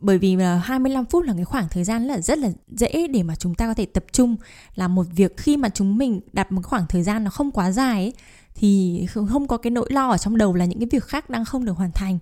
Bởi 0.00 0.18
vì 0.18 0.36
là 0.36 0.58
25 0.58 1.04
phút 1.04 1.24
là 1.24 1.32
cái 1.32 1.44
khoảng 1.44 1.68
thời 1.68 1.84
gian 1.84 2.06
là 2.06 2.20
rất 2.20 2.38
là 2.38 2.50
dễ 2.68 3.06
để 3.06 3.22
mà 3.22 3.34
chúng 3.36 3.54
ta 3.54 3.66
có 3.66 3.74
thể 3.74 3.86
tập 3.86 4.04
trung. 4.12 4.36
Làm 4.74 4.94
một 4.94 5.06
việc 5.16 5.36
khi 5.36 5.56
mà 5.56 5.68
chúng 5.68 5.98
mình 5.98 6.20
đặt 6.32 6.52
một 6.52 6.62
khoảng 6.64 6.86
thời 6.88 7.02
gian 7.02 7.24
nó 7.24 7.30
không 7.30 7.50
quá 7.50 7.70
dài 7.70 8.02
ấy, 8.02 8.12
thì 8.54 9.06
không 9.06 9.46
có 9.46 9.56
cái 9.56 9.70
nỗi 9.70 9.86
lo 9.90 10.10
ở 10.10 10.18
trong 10.18 10.36
đầu 10.38 10.54
là 10.54 10.64
những 10.64 10.78
cái 10.78 10.88
việc 10.92 11.04
khác 11.04 11.30
đang 11.30 11.44
không 11.44 11.64
được 11.64 11.76
hoàn 11.76 11.92
thành 11.92 12.18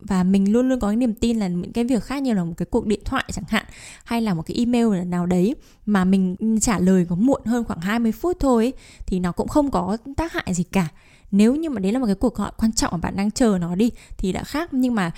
và 0.00 0.22
mình 0.22 0.52
luôn 0.52 0.68
luôn 0.68 0.80
có 0.80 0.88
cái 0.88 0.96
niềm 0.96 1.14
tin 1.14 1.38
là 1.38 1.48
những 1.48 1.72
cái 1.72 1.84
việc 1.84 2.02
khác 2.02 2.22
như 2.22 2.34
là 2.34 2.44
một 2.44 2.54
cái 2.56 2.66
cuộc 2.66 2.86
điện 2.86 3.00
thoại 3.04 3.24
chẳng 3.32 3.44
hạn 3.48 3.64
hay 4.04 4.20
là 4.20 4.34
một 4.34 4.42
cái 4.46 4.56
email 4.56 5.04
nào 5.04 5.26
đấy 5.26 5.54
mà 5.86 6.04
mình 6.04 6.36
trả 6.60 6.78
lời 6.78 7.06
có 7.08 7.16
muộn 7.16 7.44
hơn 7.44 7.64
khoảng 7.64 7.80
20 7.80 8.12
phút 8.12 8.36
thôi 8.40 8.64
ấy, 8.64 8.72
thì 9.06 9.20
nó 9.20 9.32
cũng 9.32 9.48
không 9.48 9.70
có 9.70 9.96
tác 10.16 10.32
hại 10.32 10.54
gì 10.54 10.62
cả. 10.62 10.88
Nếu 11.30 11.56
như 11.56 11.70
mà 11.70 11.80
đấy 11.80 11.92
là 11.92 11.98
một 11.98 12.06
cái 12.06 12.14
cuộc 12.14 12.34
gọi 12.34 12.50
quan 12.56 12.72
trọng 12.72 12.92
mà 12.92 12.98
bạn 12.98 13.16
đang 13.16 13.30
chờ 13.30 13.58
nó 13.60 13.74
đi 13.74 13.90
thì 14.18 14.32
đã 14.32 14.44
khác. 14.44 14.74
Nhưng 14.74 14.94
mà 14.94 15.10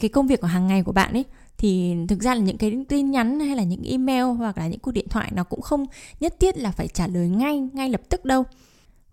cái 0.00 0.08
công 0.08 0.26
việc 0.26 0.40
của 0.40 0.46
hàng 0.46 0.66
ngày 0.66 0.82
của 0.82 0.92
bạn 0.92 1.12
ấy 1.12 1.24
thì 1.58 1.94
thực 2.08 2.22
ra 2.22 2.34
là 2.34 2.40
những 2.40 2.58
cái 2.58 2.84
tin 2.88 3.10
nhắn 3.10 3.40
hay 3.40 3.56
là 3.56 3.62
những 3.62 3.82
email 3.82 4.24
hoặc 4.24 4.58
là 4.58 4.66
những 4.66 4.80
cuộc 4.80 4.92
điện 4.92 5.08
thoại 5.08 5.30
nó 5.34 5.44
cũng 5.44 5.60
không 5.60 5.86
nhất 6.20 6.40
thiết 6.40 6.58
là 6.58 6.70
phải 6.70 6.88
trả 6.88 7.06
lời 7.06 7.28
ngay 7.28 7.60
ngay 7.72 7.88
lập 7.88 8.00
tức 8.08 8.24
đâu. 8.24 8.44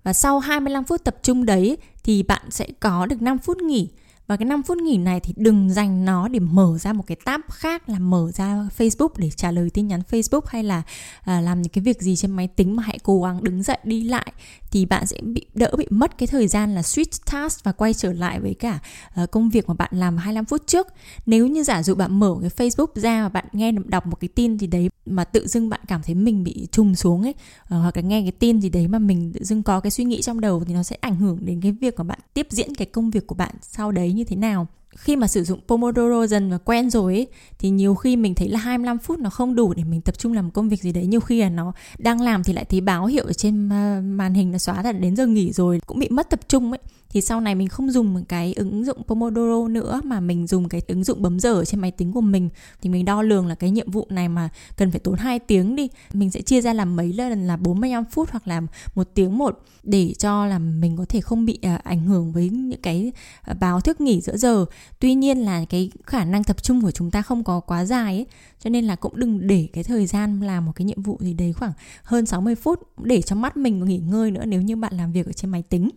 Và 0.04 0.14
sau 0.14 0.40
25 0.40 0.84
phút 0.84 1.04
tập 1.04 1.16
trung 1.24 1.46
đấy 1.46 1.78
thì 2.04 2.24
bạn 2.24 2.42
sẽ 2.50 2.68
có 2.80 3.06
được 3.06 3.22
5 3.22 3.38
phút 3.38 3.58
nghỉ 3.58 3.90
và 4.28 4.38
cái 4.38 4.46
5 4.46 4.64
phút 4.64 4.78
nghỉ 4.78 4.98
này 4.98 5.20
thì 5.20 5.34
đừng 5.38 5.70
dành 5.70 6.06
nó 6.06 6.28
để 6.28 6.40
mở 6.40 6.78
ra 6.78 6.94
một 6.94 7.04
cái 7.08 7.18
tab 7.26 7.42
khác 7.52 7.90
là 7.90 8.00
mở 8.00 8.32
ra 8.34 8.68
Facebook 8.78 9.10
để 9.18 9.30
trả 9.30 9.52
lời 9.52 9.70
tin 9.70 9.88
nhắn 9.88 10.02
Facebook 10.12 10.42
hay 10.48 10.64
là 10.64 10.82
à, 11.22 11.42
làm 11.42 11.62
những 11.62 11.72
cái 11.72 11.84
việc 11.84 12.02
gì 12.02 12.16
trên 12.16 12.32
máy 12.32 12.48
tính 12.48 12.76
mà 12.76 12.84
hãy 12.84 13.00
cố 13.04 13.22
gắng 13.22 13.44
đứng 13.44 13.64
dậy 13.64 13.78
đi 13.84 14.04
lại 14.04 14.32
thì 14.72 14.86
bạn 14.86 15.08
sẽ 15.08 15.18
bị 15.22 15.46
đỡ 15.54 15.72
bị 15.78 15.88
mất 15.90 16.18
cái 16.18 16.28
thời 16.28 16.48
gian 16.48 16.76
là 16.76 16.82
switch 16.82 17.32
task 17.32 17.64
và 17.64 17.72
quay 17.72 17.94
trở 17.94 18.14
lại 18.14 18.40
với 18.40 18.54
cả 18.54 18.80
uh, 19.24 19.32
công 19.32 19.50
việc 19.50 19.68
mà 19.68 19.74
bạn 19.74 19.92
làm 19.94 20.18
25 20.18 20.46
phút 20.46 20.68
trước. 20.68 20.88
Nếu 21.26 21.48
như 21.48 21.64
giả 21.64 21.84
dụ 21.84 21.96
bạn 21.96 22.20
mở 22.20 22.36
cái 22.42 22.50
Facebook 22.50 23.02
ra 23.02 23.24
và 23.24 23.30
bạn 23.30 23.46
nghe 23.52 23.72
đọc 23.72 24.08
một 24.08 24.20
cái 24.20 24.28
tin 24.28 24.58
gì 24.60 24.68
đấy 24.68 24.90
mà 25.06 25.24
tự 25.24 25.48
dưng 25.48 25.70
bạn 25.70 25.80
cảm 25.88 26.02
thấy 26.04 26.16
mình 26.16 26.44
bị 26.44 26.68
trùng 26.72 26.96
xuống 26.96 27.24
ấy 27.24 27.34
ờ, 27.68 27.80
hoặc 27.80 27.98
là 27.98 28.02
nghe 28.02 28.22
cái 28.22 28.32
tin 28.32 28.62
gì 28.62 28.70
đấy 28.70 28.88
mà 28.88 29.00
mình 29.00 29.34
tự 29.34 29.44
dưng 29.44 29.64
có 29.64 29.80
cái 29.80 29.92
suy 29.92 30.04
nghĩ 30.04 30.22
trong 30.22 30.42
đầu 30.42 30.64
thì 30.68 30.74
nó 30.74 30.84
sẽ 30.84 30.98
ảnh 31.02 31.16
hưởng 31.16 31.38
đến 31.42 31.62
cái 31.62 31.72
việc 31.72 31.98
mà 31.98 32.04
bạn 32.04 32.20
tiếp 32.34 32.48
diễn 32.50 32.76
cái 32.76 32.86
công 32.86 33.10
việc 33.10 33.28
của 33.28 33.36
bạn 33.36 33.56
sau 33.62 33.92
đấy 33.92 34.14
như 34.14 34.24
thế 34.24 34.36
nào. 34.36 34.68
Khi 34.96 35.16
mà 35.16 35.28
sử 35.28 35.44
dụng 35.44 35.60
Pomodoro 35.68 36.28
dần 36.28 36.52
và 36.52 36.58
quen 36.58 36.90
rồi 36.90 37.14
ấy, 37.14 37.28
thì 37.60 37.70
nhiều 37.70 37.96
khi 37.96 38.16
mình 38.16 38.36
thấy 38.36 38.50
là 38.50 38.60
25 38.60 38.98
phút 38.98 39.20
nó 39.20 39.30
không 39.30 39.56
đủ 39.56 39.74
để 39.74 39.84
mình 39.84 40.02
tập 40.02 40.18
trung 40.18 40.34
làm 40.34 40.52
công 40.52 40.70
việc 40.70 40.82
gì 40.82 40.92
đấy. 40.92 41.06
Nhiều 41.06 41.20
khi 41.20 41.42
là 41.42 41.50
nó 41.50 41.74
đang 41.98 42.22
làm 42.22 42.44
thì 42.44 42.54
lại 42.54 42.66
thấy 42.66 42.82
báo 42.82 43.06
hiệu 43.06 43.26
ở 43.26 43.34
trên 43.34 43.70
ờ, 43.70 44.02
màn 44.02 44.34
hình 44.34 44.52
là 44.52 44.60
xóa 44.60 44.82
là 44.84 44.92
đến 44.92 45.16
giờ 45.16 45.26
nghỉ 45.28 45.52
rồi 45.52 45.80
cũng 45.86 46.00
bị 46.00 46.10
mất 46.10 46.30
tập 46.30 46.40
trung 46.48 46.72
ấy 46.72 46.80
thì 47.16 47.22
sau 47.22 47.42
này 47.42 47.56
mình 47.56 47.68
không 47.68 47.92
dùng 47.92 48.14
một 48.14 48.20
cái 48.28 48.54
ứng 48.54 48.86
dụng 48.86 49.04
Pomodoro 49.08 49.68
nữa 49.68 50.02
mà 50.04 50.20
mình 50.20 50.48
dùng 50.48 50.70
cái 50.70 50.82
ứng 50.88 51.04
dụng 51.04 51.22
bấm 51.22 51.40
giờ 51.40 51.54
ở 51.54 51.66
trên 51.66 51.82
máy 51.82 51.92
tính 51.92 52.14
của 52.14 52.22
mình, 52.22 52.50
thì 52.82 52.90
mình 52.90 53.06
đo 53.06 53.22
lường 53.22 53.48
là 53.48 53.56
cái 53.56 53.72
nhiệm 53.72 53.92
vụ 53.92 54.08
này 54.10 54.30
mà 54.30 54.50
cần 54.78 54.92
phải 54.92 55.00
tốn 55.00 55.16
2 55.18 55.40
tiếng 55.40 55.76
đi. 55.76 55.90
Mình 56.14 56.32
sẽ 56.32 56.42
chia 56.42 56.62
ra 56.62 56.74
làm 56.74 56.96
mấy 56.96 57.14
lần 57.14 57.48
là 57.48 57.58
45 57.58 58.06
phút 58.06 58.30
hoặc 58.32 58.48
là 58.48 58.62
một 58.96 59.08
tiếng 59.14 59.38
một 59.38 59.60
để 59.84 60.14
cho 60.14 60.46
là 60.46 60.60
mình 60.60 60.98
có 60.98 61.06
thể 61.10 61.22
không 61.22 61.46
bị 61.46 61.60
à, 61.62 61.76
ảnh 61.84 62.02
hưởng 62.02 62.32
với 62.32 62.50
những 62.50 62.82
cái 62.82 63.12
à, 63.42 63.54
báo 63.54 63.82
thức 63.82 64.02
nghỉ 64.02 64.22
giữa 64.22 64.38
giờ. 64.38 64.66
Tuy 65.00 65.14
nhiên 65.14 65.38
là 65.38 65.66
cái 65.66 65.92
khả 66.04 66.26
năng 66.26 66.44
tập 66.44 66.64
trung 66.64 66.82
của 66.82 66.92
chúng 66.92 67.12
ta 67.12 67.22
không 67.22 67.44
có 67.44 67.60
quá 67.60 67.86
dài 67.86 68.16
ấy, 68.16 68.26
cho 68.60 68.70
nên 68.70 68.86
là 68.86 68.96
cũng 68.96 69.14
đừng 69.16 69.48
để 69.48 69.68
cái 69.74 69.84
thời 69.84 70.06
gian 70.06 70.42
làm 70.42 70.66
một 70.66 70.72
cái 70.76 70.86
nhiệm 70.86 71.02
vụ 71.02 71.18
gì 71.22 71.34
đấy 71.34 71.54
khoảng 71.54 71.74
hơn 72.04 72.26
60 72.26 72.56
phút 72.56 72.80
để 73.04 73.22
cho 73.22 73.36
mắt 73.36 73.58
mình 73.58 73.86
nghỉ 73.86 73.98
ngơi 73.98 74.32
nữa 74.32 74.44
nếu 74.46 74.62
như 74.62 74.76
bạn 74.76 74.94
làm 74.98 75.12
việc 75.12 75.26
ở 75.26 75.32
trên 75.32 75.52
máy 75.52 75.64
tính 75.70 75.90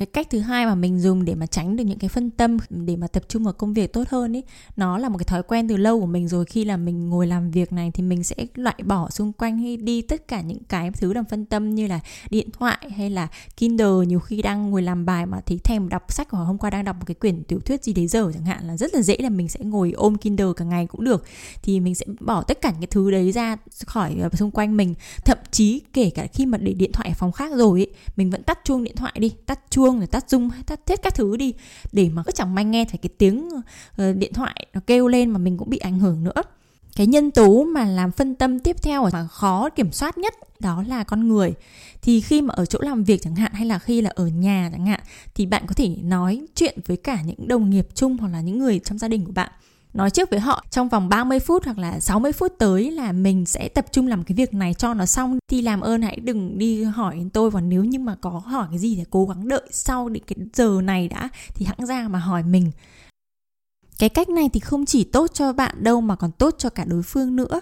cái 0.00 0.06
cách 0.06 0.30
thứ 0.30 0.38
hai 0.38 0.66
mà 0.66 0.74
mình 0.74 1.00
dùng 1.00 1.24
để 1.24 1.34
mà 1.34 1.46
tránh 1.46 1.76
được 1.76 1.84
những 1.84 1.98
cái 1.98 2.08
phân 2.08 2.30
tâm 2.30 2.56
để 2.70 2.96
mà 2.96 3.06
tập 3.06 3.22
trung 3.28 3.44
vào 3.44 3.52
công 3.52 3.74
việc 3.74 3.92
tốt 3.92 4.04
hơn 4.08 4.36
ấy 4.36 4.42
nó 4.76 4.98
là 4.98 5.08
một 5.08 5.18
cái 5.18 5.24
thói 5.24 5.42
quen 5.42 5.68
từ 5.68 5.76
lâu 5.76 6.00
của 6.00 6.06
mình 6.06 6.28
rồi. 6.28 6.44
Khi 6.44 6.64
là 6.64 6.76
mình 6.76 7.08
ngồi 7.08 7.26
làm 7.26 7.50
việc 7.50 7.72
này 7.72 7.90
thì 7.94 8.02
mình 8.02 8.24
sẽ 8.24 8.36
loại 8.54 8.76
bỏ 8.84 9.10
xung 9.10 9.32
quanh 9.32 9.58
hay 9.58 9.76
đi 9.76 10.02
tất 10.02 10.28
cả 10.28 10.40
những 10.40 10.64
cái 10.68 10.90
thứ 10.90 11.12
làm 11.12 11.24
phân 11.24 11.44
tâm 11.44 11.74
như 11.74 11.86
là 11.86 12.00
điện 12.30 12.48
thoại 12.58 12.78
hay 12.96 13.10
là 13.10 13.28
Kindle. 13.56 14.06
Nhiều 14.06 14.20
khi 14.20 14.42
đang 14.42 14.70
ngồi 14.70 14.82
làm 14.82 15.06
bài 15.06 15.26
mà 15.26 15.40
thấy 15.46 15.58
thèm 15.58 15.88
đọc 15.88 16.12
sách 16.12 16.30
hoặc 16.30 16.44
hôm 16.44 16.58
qua 16.58 16.70
đang 16.70 16.84
đọc 16.84 16.96
một 16.96 17.04
cái 17.06 17.14
quyển 17.14 17.44
tiểu 17.44 17.60
thuyết 17.60 17.84
gì 17.84 17.92
đấy 17.92 18.06
giờ 18.06 18.30
chẳng 18.34 18.44
hạn 18.44 18.66
là 18.66 18.76
rất 18.76 18.94
là 18.94 19.02
dễ 19.02 19.16
là 19.18 19.28
mình 19.28 19.48
sẽ 19.48 19.60
ngồi 19.64 19.92
ôm 19.92 20.16
Kindle 20.16 20.52
cả 20.56 20.64
ngày 20.64 20.86
cũng 20.86 21.04
được. 21.04 21.24
Thì 21.62 21.80
mình 21.80 21.94
sẽ 21.94 22.06
bỏ 22.20 22.42
tất 22.42 22.60
cả 22.60 22.70
những 22.70 22.80
cái 22.80 22.88
thứ 22.90 23.10
đấy 23.10 23.32
ra 23.32 23.56
khỏi 23.86 24.16
ờ, 24.22 24.28
xung 24.32 24.50
quanh 24.50 24.76
mình. 24.76 24.94
Thậm 25.24 25.38
chí 25.50 25.80
kể 25.92 26.10
cả 26.10 26.26
khi 26.26 26.46
mà 26.46 26.58
để 26.58 26.72
điện 26.72 26.92
thoại 26.92 27.08
ở 27.08 27.14
phòng 27.14 27.32
khác 27.32 27.52
rồi 27.54 27.80
ấy, 27.80 27.90
mình 28.16 28.30
vẫn 28.30 28.42
tắt 28.42 28.58
chuông 28.64 28.84
điện 28.84 28.96
thoại 28.96 29.12
đi 29.18 29.32
tắt 29.46 29.60
chuông 29.70 29.89
chuông 29.90 29.98
rồi 29.98 30.06
tắt 30.06 30.24
zoom 30.28 30.48
hay 30.48 30.62
tắt 30.62 30.80
hết 30.88 31.02
các 31.02 31.14
thứ 31.14 31.36
đi, 31.36 31.54
để 31.92 32.08
mà 32.08 32.22
cứ 32.26 32.32
chẳng 32.32 32.54
may 32.54 32.64
nghe 32.64 32.84
thấy 32.84 32.98
cái 32.98 33.10
tiếng 33.18 33.48
ờ, 33.96 34.12
điện 34.12 34.32
thoại 34.32 34.66
nó 34.74 34.80
kêu 34.86 35.08
lên 35.08 35.30
mà 35.30 35.38
mình 35.38 35.56
cũng 35.58 35.70
bị 35.70 35.78
ảnh 35.78 35.98
hưởng 35.98 36.24
nữa. 36.24 36.42
Cái 36.96 37.06
nhân 37.06 37.30
tố 37.30 37.64
mà 37.64 37.84
làm 37.84 38.12
phân 38.12 38.34
tâm 38.34 38.58
tiếp 38.58 38.76
theo 38.82 39.08
mà 39.12 39.26
khó 39.26 39.68
kiểm 39.68 39.92
soát 39.92 40.18
nhất 40.18 40.34
đó 40.60 40.84
là 40.88 41.04
con 41.04 41.28
người. 41.28 41.54
Thì 42.02 42.20
khi 42.20 42.42
mà 42.42 42.54
ở 42.54 42.66
chỗ 42.66 42.78
làm 42.82 43.04
việc 43.04 43.22
chẳng 43.22 43.34
hạn 43.34 43.52
hay 43.52 43.66
là 43.66 43.78
khi 43.78 44.00
là 44.00 44.10
ở 44.14 44.26
nhà 44.26 44.68
chẳng 44.72 44.86
hạn, 44.86 45.00
thì 45.34 45.46
bạn 45.46 45.66
có 45.66 45.74
thể 45.74 45.88
nói 46.02 46.46
chuyện 46.54 46.78
với 46.86 46.96
cả 46.96 47.22
những 47.22 47.48
đồng 47.48 47.70
nghiệp 47.70 47.88
chung 47.94 48.16
hoặc 48.16 48.28
là 48.28 48.40
những 48.40 48.58
người 48.58 48.78
trong 48.78 48.98
gia 48.98 49.08
đình 49.08 49.24
của 49.24 49.32
bạn 49.32 49.50
nói 49.94 50.10
trước 50.10 50.30
với 50.30 50.40
họ 50.40 50.64
trong 50.70 50.88
vòng 50.88 51.08
30 51.08 51.40
phút 51.40 51.64
hoặc 51.64 51.78
là 51.78 52.00
60 52.00 52.32
phút 52.32 52.52
tới 52.58 52.90
là 52.90 53.12
mình 53.12 53.46
sẽ 53.46 53.68
tập 53.68 53.86
trung 53.92 54.06
làm 54.06 54.24
cái 54.24 54.34
việc 54.34 54.54
này 54.54 54.74
cho 54.74 54.94
nó 54.94 55.06
xong. 55.06 55.38
Thì 55.50 55.62
làm 55.62 55.80
ơn 55.80 56.02
hãy 56.02 56.16
đừng 56.16 56.58
đi 56.58 56.82
hỏi 56.82 57.26
tôi 57.32 57.50
và 57.50 57.60
nếu 57.60 57.84
như 57.84 57.98
mà 57.98 58.16
có 58.20 58.30
hỏi 58.30 58.66
cái 58.70 58.78
gì 58.78 58.96
thì 58.96 59.04
cố 59.10 59.26
gắng 59.26 59.48
đợi 59.48 59.68
sau 59.70 60.08
đến 60.08 60.22
cái 60.26 60.36
giờ 60.52 60.80
này 60.82 61.08
đã, 61.08 61.28
thì 61.54 61.66
hãng 61.66 61.86
ra 61.86 62.08
mà 62.08 62.18
hỏi 62.18 62.42
mình. 62.42 62.70
Cái 63.98 64.08
cách 64.08 64.28
này 64.28 64.48
thì 64.52 64.60
không 64.60 64.86
chỉ 64.86 65.04
tốt 65.04 65.30
cho 65.34 65.52
bạn 65.52 65.84
đâu 65.84 66.00
mà 66.00 66.16
còn 66.16 66.32
tốt 66.32 66.54
cho 66.58 66.70
cả 66.70 66.84
đối 66.84 67.02
phương 67.02 67.36
nữa. 67.36 67.60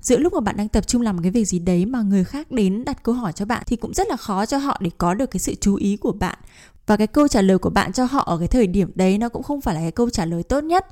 Giữa 0.00 0.18
lúc 0.18 0.32
mà 0.32 0.40
bạn 0.40 0.56
đang 0.56 0.68
tập 0.68 0.86
trung 0.86 1.02
làm 1.02 1.16
một 1.16 1.22
cái 1.22 1.30
việc 1.30 1.44
gì 1.44 1.58
đấy 1.58 1.86
mà 1.86 2.02
người 2.02 2.24
khác 2.24 2.50
đến 2.50 2.84
đặt 2.84 3.02
câu 3.02 3.14
hỏi 3.14 3.32
cho 3.32 3.44
bạn 3.44 3.62
thì 3.66 3.76
cũng 3.76 3.94
rất 3.94 4.08
là 4.08 4.16
khó 4.16 4.46
cho 4.46 4.58
họ 4.58 4.78
để 4.80 4.90
có 4.98 5.14
được 5.14 5.30
cái 5.30 5.40
sự 5.40 5.54
chú 5.60 5.74
ý 5.74 5.96
của 5.96 6.12
bạn. 6.12 6.38
Và 6.86 6.96
cái 6.96 7.06
câu 7.06 7.28
trả 7.28 7.42
lời 7.42 7.58
của 7.58 7.70
bạn 7.70 7.92
cho 7.92 8.04
họ 8.04 8.22
ở 8.22 8.38
cái 8.38 8.48
thời 8.48 8.66
điểm 8.66 8.90
đấy 8.94 9.18
nó 9.18 9.28
cũng 9.28 9.42
không 9.42 9.60
phải 9.60 9.74
là 9.74 9.80
cái 9.80 9.92
câu 9.92 10.10
trả 10.10 10.24
lời 10.24 10.42
tốt 10.42 10.64
nhất. 10.64 10.86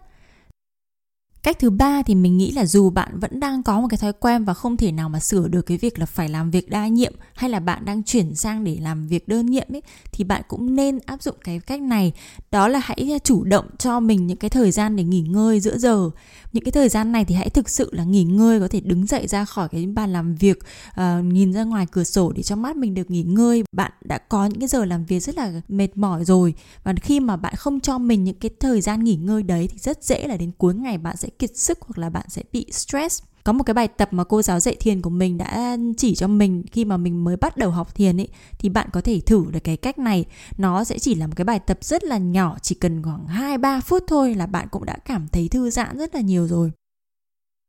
Cách 1.42 1.58
thứ 1.58 1.70
ba 1.70 2.02
thì 2.02 2.14
mình 2.14 2.38
nghĩ 2.38 2.50
là 2.50 2.66
dù 2.66 2.90
bạn 2.90 3.20
vẫn 3.20 3.40
đang 3.40 3.62
có 3.62 3.80
một 3.80 3.86
cái 3.90 3.98
thói 3.98 4.12
quen 4.12 4.44
và 4.44 4.54
không 4.54 4.76
thể 4.76 4.92
nào 4.92 5.08
mà 5.08 5.20
sửa 5.20 5.48
được 5.48 5.62
cái 5.62 5.78
việc 5.78 5.98
là 5.98 6.06
phải 6.06 6.28
làm 6.28 6.50
việc 6.50 6.68
đa 6.70 6.86
nhiệm 6.86 7.12
hay 7.34 7.50
là 7.50 7.60
bạn 7.60 7.84
đang 7.84 8.02
chuyển 8.02 8.34
sang 8.34 8.64
để 8.64 8.78
làm 8.80 9.06
việc 9.06 9.28
đơn 9.28 9.46
nhiệm 9.46 9.66
ấy 9.72 9.82
thì 10.12 10.24
bạn 10.24 10.42
cũng 10.48 10.76
nên 10.76 10.98
áp 11.06 11.22
dụng 11.22 11.36
cái 11.44 11.60
cách 11.60 11.80
này. 11.80 12.12
Đó 12.50 12.68
là 12.68 12.80
hãy 12.84 13.12
à, 13.12 13.18
chủ 13.18 13.44
động 13.44 13.66
cho 13.78 14.00
mình 14.00 14.26
những 14.26 14.36
cái 14.36 14.50
thời 14.50 14.70
gian 14.70 14.96
để 14.96 15.04
nghỉ 15.04 15.20
ngơi 15.20 15.60
giữa 15.60 15.78
giờ. 15.78 16.10
Những 16.52 16.64
cái 16.64 16.72
thời 16.72 16.88
gian 16.88 17.12
này 17.12 17.24
thì 17.24 17.34
hãy 17.34 17.50
thực 17.50 17.68
sự 17.70 17.90
là 17.92 18.04
nghỉ 18.04 18.24
ngơi 18.24 18.60
có 18.60 18.68
thể 18.68 18.80
đứng 18.80 19.06
dậy 19.06 19.26
ra 19.26 19.44
khỏi 19.44 19.68
cái 19.68 19.86
bàn 19.86 20.12
làm 20.12 20.34
việc 20.34 20.58
uh, 20.90 21.24
nhìn 21.24 21.52
ra 21.52 21.64
ngoài 21.64 21.86
cửa 21.92 22.04
sổ 22.04 22.32
để 22.32 22.42
cho 22.42 22.56
mắt 22.56 22.76
mình 22.76 22.94
được 22.94 23.10
nghỉ 23.10 23.22
ngơi. 23.22 23.64
Bạn 23.72 23.92
đã 24.04 24.18
có 24.18 24.46
những 24.46 24.60
cái 24.60 24.68
giờ 24.68 24.84
làm 24.84 25.04
việc 25.04 25.20
rất 25.20 25.36
là 25.36 25.52
mệt 25.68 25.96
mỏi 25.96 26.24
rồi 26.24 26.54
và 26.84 26.94
khi 27.02 27.20
mà 27.20 27.36
bạn 27.36 27.54
không 27.56 27.80
cho 27.80 27.98
mình 27.98 28.24
những 28.24 28.38
cái 28.40 28.50
thời 28.60 28.80
gian 28.80 29.04
nghỉ 29.04 29.16
ngơi 29.16 29.42
đấy 29.42 29.68
thì 29.72 29.78
rất 29.78 30.04
dễ 30.04 30.28
là 30.28 30.36
đến 30.36 30.50
cuối 30.58 30.74
ngày 30.74 30.98
bạn 30.98 31.16
sẽ 31.16 31.28
kiệt 31.38 31.56
sức 31.56 31.78
hoặc 31.80 31.98
là 31.98 32.10
bạn 32.10 32.24
sẽ 32.28 32.42
bị 32.52 32.66
stress. 32.72 33.22
Có 33.44 33.52
một 33.52 33.64
cái 33.64 33.74
bài 33.74 33.88
tập 33.88 34.08
mà 34.12 34.24
cô 34.24 34.42
giáo 34.42 34.60
dạy 34.60 34.76
thiền 34.80 35.02
của 35.02 35.10
mình 35.10 35.38
đã 35.38 35.76
chỉ 35.96 36.14
cho 36.14 36.28
mình 36.28 36.64
khi 36.72 36.84
mà 36.84 36.96
mình 36.96 37.24
mới 37.24 37.36
bắt 37.36 37.56
đầu 37.56 37.70
học 37.70 37.94
thiền 37.94 38.20
ấy, 38.20 38.28
thì 38.58 38.68
bạn 38.68 38.88
có 38.92 39.00
thể 39.00 39.20
thử 39.20 39.44
được 39.50 39.60
cái 39.64 39.76
cách 39.76 39.98
này. 39.98 40.24
Nó 40.58 40.84
sẽ 40.84 40.98
chỉ 40.98 41.14
là 41.14 41.26
một 41.26 41.32
cái 41.36 41.44
bài 41.44 41.58
tập 41.58 41.78
rất 41.80 42.04
là 42.04 42.18
nhỏ, 42.18 42.56
chỉ 42.62 42.74
cần 42.74 43.02
khoảng 43.02 43.26
2 43.26 43.58
3 43.58 43.80
phút 43.80 44.04
thôi 44.06 44.34
là 44.34 44.46
bạn 44.46 44.68
cũng 44.70 44.84
đã 44.84 44.96
cảm 45.04 45.28
thấy 45.28 45.48
thư 45.48 45.70
giãn 45.70 45.98
rất 45.98 46.14
là 46.14 46.20
nhiều 46.20 46.48
rồi. 46.48 46.70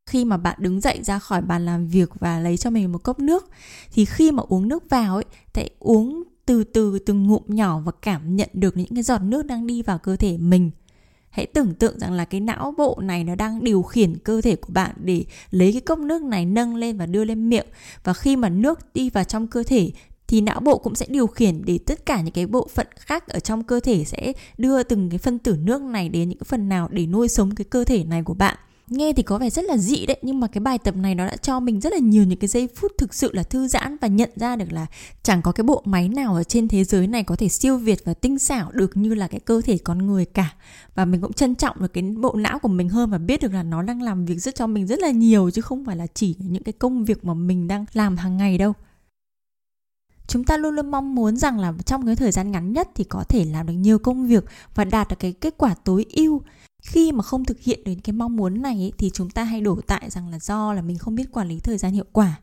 Khi 0.10 0.26
mà 0.26 0.38
bạn 0.38 0.58
đứng 0.62 0.82
dậy 0.82 1.00
ra 1.04 1.20
khỏi 1.20 1.42
bàn 1.42 1.66
làm 1.66 1.88
việc 1.88 2.10
và 2.20 2.40
lấy 2.40 2.58
cho 2.58 2.70
mình 2.70 2.92
một 2.92 3.04
cốc 3.04 3.20
nước, 3.20 3.50
thì 3.92 4.06
khi 4.06 4.32
mà 4.32 4.44
uống 4.48 4.68
nước 4.68 4.90
vào 4.90 5.16
ấy, 5.16 5.26
hãy 5.54 5.70
uống 5.80 6.24
từ 6.46 6.64
từ 6.64 7.00
từng 7.00 7.28
ngụm 7.28 7.44
nhỏ 7.48 7.80
và 7.80 7.92
cảm 8.02 8.36
nhận 8.36 8.50
được 8.54 8.78
những 8.78 8.96
cái 8.96 9.04
giọt 9.04 9.22
nước 9.22 9.46
đang 9.46 9.68
đi 9.68 9.82
vào 9.82 9.98
cơ 9.98 10.16
thể 10.16 10.38
mình 10.38 10.72
hãy 11.34 11.46
tưởng 11.46 11.74
tượng 11.74 12.00
rằng 12.00 12.12
là 12.12 12.26
cái 12.26 12.42
não 12.42 12.74
bộ 12.78 13.00
này 13.02 13.24
nó 13.24 13.36
đang 13.36 13.64
điều 13.64 13.82
khiển 13.82 14.18
cơ 14.18 14.42
thể 14.42 14.56
của 14.56 14.74
bạn 14.74 14.92
để 14.98 15.26
lấy 15.52 15.72
cái 15.72 15.82
cốc 15.82 16.00
nước 16.00 16.22
này 16.22 16.46
nâng 16.46 16.76
lên 16.76 16.98
và 16.98 17.06
đưa 17.06 17.24
lên 17.24 17.50
miệng. 17.50 17.66
Và 18.04 18.14
khi 18.14 18.36
mà 18.36 18.50
nước 18.50 18.94
đi 18.94 19.10
vào 19.10 19.24
trong 19.24 19.48
cơ 19.48 19.64
thể 19.64 19.92
thì 20.28 20.42
não 20.42 20.60
bộ 20.60 20.78
cũng 20.78 20.96
sẽ 20.96 21.06
điều 21.10 21.28
khiển 21.28 21.62
để 21.66 21.80
tất 21.86 22.06
cả 22.06 22.22
những 22.22 22.34
cái 22.34 22.48
bộ 22.48 22.68
phận 22.74 22.88
khác 22.96 23.28
ở 23.28 23.40
trong 23.40 23.64
cơ 23.64 23.80
thể 23.80 24.04
sẽ 24.04 24.34
đưa 24.58 24.84
từng 24.84 25.10
cái 25.10 25.18
phân 25.18 25.40
tử 25.40 25.58
nước 25.60 25.82
này 25.82 26.10
đến 26.10 26.30
những 26.30 26.38
cái 26.38 26.46
phần 26.50 26.70
nào 26.70 26.88
để 26.92 27.06
nuôi 27.06 27.28
sống 27.28 27.56
cái 27.56 27.66
cơ 27.66 27.84
thể 27.84 28.04
này 28.04 28.24
của 28.24 28.34
bạn 28.34 28.58
nghe 28.88 29.14
thì 29.14 29.24
có 29.24 29.38
vẻ 29.38 29.50
rất 29.50 29.66
là 29.66 29.78
dị 29.78 30.06
đấy, 30.06 30.18
nhưng 30.22 30.40
mà 30.40 30.48
cái 30.48 30.62
bài 30.62 30.78
tập 30.78 30.96
này 30.96 31.16
nó 31.16 31.26
đã 31.26 31.36
cho 31.36 31.60
mình 31.60 31.80
rất 31.80 31.94
là 31.94 32.00
nhiều 32.00 32.24
những 32.24 32.40
cái 32.40 32.48
giây 32.48 32.68
phút 32.76 32.92
thực 32.98 33.14
sự 33.14 33.34
là 33.34 33.44
thư 33.44 33.68
giãn 33.68 33.98
và 34.02 34.08
nhận 34.08 34.30
ra 34.36 34.56
được 34.56 34.72
là 34.72 34.86
chẳng 35.24 35.42
có 35.42 35.52
cái 35.52 35.64
bộ 35.64 35.82
máy 35.86 36.10
nào 36.10 36.36
ở 36.36 36.44
trên 36.44 36.68
thế 36.68 36.84
giới 36.84 37.08
này 37.08 37.24
có 37.24 37.36
thể 37.36 37.50
siêu 37.50 37.78
việt 37.78 38.06
và 38.06 38.14
tinh 38.14 38.40
xảo 38.40 38.72
được 38.72 38.98
như 38.98 39.14
là 39.14 39.28
cái 39.28 39.40
cơ 39.40 39.62
thể 39.62 39.78
con 39.78 40.08
người 40.08 40.26
cả. 40.26 40.56
Và 40.96 41.06
mình 41.06 41.22
cũng 41.22 41.34
trân 41.34 41.56
trọng 41.56 41.76
được 41.80 41.94
cái 41.94 42.04
bộ 42.04 42.36
não 42.36 42.60
của 42.60 42.68
mình 42.68 42.90
hơn 42.90 43.10
và 43.10 43.18
biết 43.18 43.42
được 43.42 43.54
là 43.54 43.64
nó 43.64 43.82
đang 43.82 44.02
làm 44.02 44.26
việc 44.26 44.38
rất 44.38 44.56
cho 44.56 44.68
mình 44.68 44.88
rất 44.88 45.00
là 45.00 45.12
nhiều, 45.12 45.50
chứ 45.50 45.62
không 45.62 45.86
phải 45.86 45.96
là 45.96 46.08
chỉ 46.14 46.36
những 46.40 46.64
cái 46.64 46.74
công 46.74 47.06
việc 47.06 47.26
mà 47.26 47.34
mình 47.34 47.68
đang 47.68 47.86
làm 47.94 48.18
hàng 48.18 48.38
ngày 48.38 48.58
đâu. 48.58 48.74
Chúng 50.28 50.44
ta 50.44 50.58
luôn 50.58 50.76
luôn 50.76 50.92
mong 50.92 51.16
muốn 51.16 51.38
rằng 51.38 51.60
là 51.60 51.74
trong 51.86 52.06
cái 52.06 52.16
thời 52.16 52.32
gian 52.32 52.52
ngắn 52.52 52.74
nhất 52.74 52.90
thì 52.96 53.04
có 53.04 53.24
thể 53.24 53.46
làm 53.46 53.68
được 53.68 53.74
nhiều 53.74 54.00
công 54.00 54.28
việc 54.28 54.46
và 54.76 54.86
đạt 54.86 55.10
được 55.10 55.16
cái 55.20 55.34
kết 55.34 55.54
quả 55.58 55.76
tối 55.84 56.06
ưu 56.14 56.42
khi 56.84 57.12
mà 57.12 57.24
không 57.24 57.46
thực 57.46 57.60
hiện 57.60 57.84
được 57.84 57.94
cái 58.04 58.14
mong 58.14 58.36
muốn 58.36 58.62
này 58.62 58.76
ấy, 58.76 58.92
thì 58.98 59.10
chúng 59.10 59.30
ta 59.30 59.44
hay 59.44 59.62
đổ 59.62 59.80
tại 59.88 60.10
rằng 60.10 60.30
là 60.30 60.40
do 60.40 60.74
là 60.74 60.82
mình 60.82 60.98
không 60.98 61.16
biết 61.16 61.32
quản 61.32 61.48
lý 61.48 61.60
thời 61.60 61.78
gian 61.78 61.92
hiệu 61.92 62.06
quả. 62.12 62.40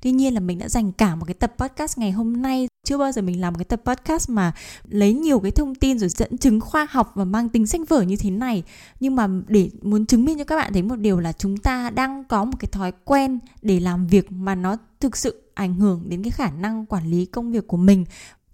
Tuy 0.00 0.10
nhiên 0.10 0.34
là 0.34 0.40
mình 0.40 0.58
đã 0.58 0.68
dành 0.68 0.92
cả 0.92 1.14
một 1.14 1.24
cái 1.24 1.34
tập 1.34 1.54
podcast 1.58 1.98
ngày 1.98 2.10
hôm 2.10 2.42
nay 2.42 2.68
chưa 2.84 2.98
bao 2.98 3.12
giờ 3.12 3.22
mình 3.22 3.40
làm 3.40 3.52
một 3.52 3.58
cái 3.58 3.64
tập 3.64 3.80
podcast 3.84 4.30
mà 4.30 4.52
lấy 4.88 5.14
nhiều 5.14 5.40
cái 5.40 5.50
thông 5.50 5.74
tin 5.74 5.98
rồi 5.98 6.08
dẫn 6.08 6.38
chứng 6.38 6.60
khoa 6.60 6.86
học 6.90 7.12
và 7.14 7.24
mang 7.24 7.48
tính 7.48 7.66
sách 7.66 7.80
vở 7.88 8.02
như 8.02 8.16
thế 8.16 8.30
này. 8.30 8.62
Nhưng 9.00 9.16
mà 9.16 9.28
để 9.48 9.70
muốn 9.82 10.06
chứng 10.06 10.24
minh 10.24 10.38
cho 10.38 10.44
các 10.44 10.56
bạn 10.56 10.72
thấy 10.72 10.82
một 10.82 10.96
điều 10.96 11.20
là 11.20 11.32
chúng 11.32 11.56
ta 11.56 11.90
đang 11.90 12.24
có 12.24 12.44
một 12.44 12.56
cái 12.58 12.68
thói 12.72 12.92
quen 13.04 13.38
để 13.62 13.80
làm 13.80 14.06
việc 14.06 14.32
mà 14.32 14.54
nó 14.54 14.76
thực 15.00 15.16
sự 15.16 15.42
ảnh 15.54 15.74
hưởng 15.74 16.04
đến 16.08 16.22
cái 16.22 16.30
khả 16.30 16.50
năng 16.50 16.86
quản 16.86 17.06
lý 17.06 17.26
công 17.26 17.52
việc 17.52 17.66
của 17.66 17.76
mình 17.76 18.04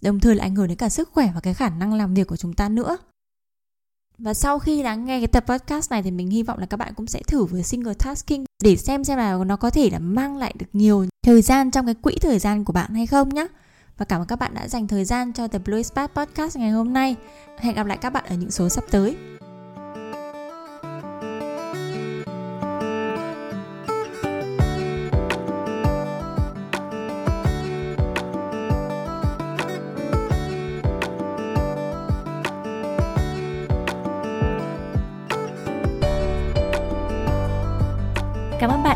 đồng 0.03 0.21
thời 0.21 0.35
là 0.35 0.45
ảnh 0.45 0.57
hưởng 0.57 0.69
đến 0.69 0.77
cả 0.77 0.89
sức 0.89 1.09
khỏe 1.13 1.33
và 1.35 1.41
cái 1.41 1.55
khả 1.55 1.69
năng 1.69 1.95
làm 1.95 2.15
việc 2.15 2.27
của 2.27 2.37
chúng 2.37 2.53
ta 2.53 2.69
nữa 2.69 2.97
và 4.19 4.35
sau 4.35 4.59
khi 4.59 4.83
lắng 4.83 5.05
nghe 5.05 5.21
cái 5.21 5.27
tập 5.27 5.45
podcast 5.47 5.91
này 5.91 6.03
thì 6.03 6.11
mình 6.11 6.31
hy 6.31 6.43
vọng 6.43 6.59
là 6.59 6.67
các 6.67 6.77
bạn 6.77 6.95
cũng 6.95 7.07
sẽ 7.07 7.21
thử 7.27 7.45
với 7.45 7.63
single 7.63 7.95
tasking 7.95 8.45
để 8.63 8.77
xem 8.77 9.05
xem 9.05 9.19
là 9.19 9.39
nó 9.47 9.57
có 9.57 9.71
thể 9.71 9.91
là 9.91 9.99
mang 9.99 10.37
lại 10.37 10.55
được 10.59 10.67
nhiều 10.73 11.07
thời 11.23 11.43
gian 11.43 11.71
trong 11.71 11.87
cái 11.87 11.95
quỹ 11.95 12.17
thời 12.21 12.39
gian 12.39 12.65
của 12.65 12.73
bạn 12.73 12.95
hay 12.95 13.07
không 13.07 13.29
nhé. 13.29 13.47
Và 13.99 14.05
cảm 14.05 14.21
ơn 14.21 14.27
các 14.27 14.39
bạn 14.39 14.55
đã 14.55 14.69
dành 14.69 14.89
thời 14.89 15.05
gian 15.05 15.33
cho 15.33 15.49
The 15.49 15.59
Blue 15.59 15.83
spot 15.83 16.11
Podcast 16.15 16.57
ngày 16.57 16.71
hôm 16.71 16.93
nay. 16.93 17.17
Hẹn 17.59 17.75
gặp 17.75 17.87
lại 17.87 17.99
các 17.99 18.11
bạn 18.11 18.25
ở 18.29 18.35
những 18.35 18.51
số 18.51 18.69
sắp 18.69 18.85
tới. 18.91 19.17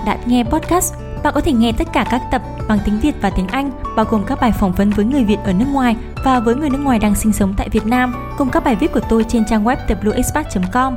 Đã 0.08 0.18
nghe 0.26 0.44
podcast 0.44 0.94
Bạn 1.22 1.34
có 1.34 1.40
thể 1.40 1.52
nghe 1.52 1.72
tất 1.72 1.88
cả 1.92 2.04
các 2.10 2.22
tập 2.30 2.42
bằng 2.68 2.78
tiếng 2.84 3.00
Việt 3.00 3.12
và 3.20 3.30
tiếng 3.30 3.46
Anh, 3.46 3.70
bao 3.96 4.06
gồm 4.10 4.24
các 4.26 4.40
bài 4.40 4.52
phỏng 4.52 4.72
vấn 4.72 4.90
với 4.90 5.04
người 5.04 5.24
Việt 5.24 5.38
ở 5.44 5.52
nước 5.52 5.66
ngoài 5.72 5.96
và 6.24 6.40
với 6.40 6.54
người 6.54 6.70
nước 6.70 6.80
ngoài 6.82 6.98
đang 6.98 7.14
sinh 7.14 7.32
sống 7.32 7.54
tại 7.56 7.68
Việt 7.68 7.86
Nam, 7.86 8.14
cùng 8.38 8.50
các 8.50 8.64
bài 8.64 8.76
viết 8.76 8.92
của 8.92 9.00
tôi 9.08 9.24
trên 9.28 9.44
trang 9.44 9.64
web 9.64 9.76
wexpat.com. 9.86 10.96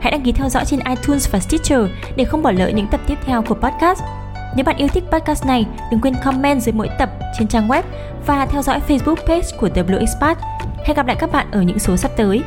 Hãy 0.00 0.12
đăng 0.12 0.22
ký 0.22 0.32
theo 0.32 0.48
dõi 0.48 0.64
trên 0.64 0.80
iTunes 0.80 1.30
và 1.30 1.40
Stitcher 1.40 1.80
để 2.16 2.24
không 2.24 2.42
bỏ 2.42 2.50
lỡ 2.50 2.68
những 2.68 2.86
tập 2.86 3.00
tiếp 3.06 3.18
theo 3.26 3.42
của 3.42 3.54
podcast. 3.54 4.02
Nếu 4.56 4.64
bạn 4.64 4.76
yêu 4.76 4.88
thích 4.88 5.04
podcast 5.10 5.46
này, 5.46 5.66
đừng 5.90 6.00
quên 6.00 6.14
comment 6.24 6.62
dưới 6.62 6.72
mỗi 6.72 6.88
tập 6.98 7.10
trên 7.38 7.48
trang 7.48 7.68
web 7.68 7.82
và 8.26 8.46
theo 8.46 8.62
dõi 8.62 8.80
Facebook 8.88 9.26
page 9.26 9.48
của 9.60 9.68
WXpat. 9.68 10.34
Hẹn 10.84 10.96
gặp 10.96 11.06
lại 11.06 11.16
các 11.20 11.32
bạn 11.32 11.46
ở 11.50 11.62
những 11.62 11.78
số 11.78 11.96
sắp 11.96 12.10
tới. 12.16 12.42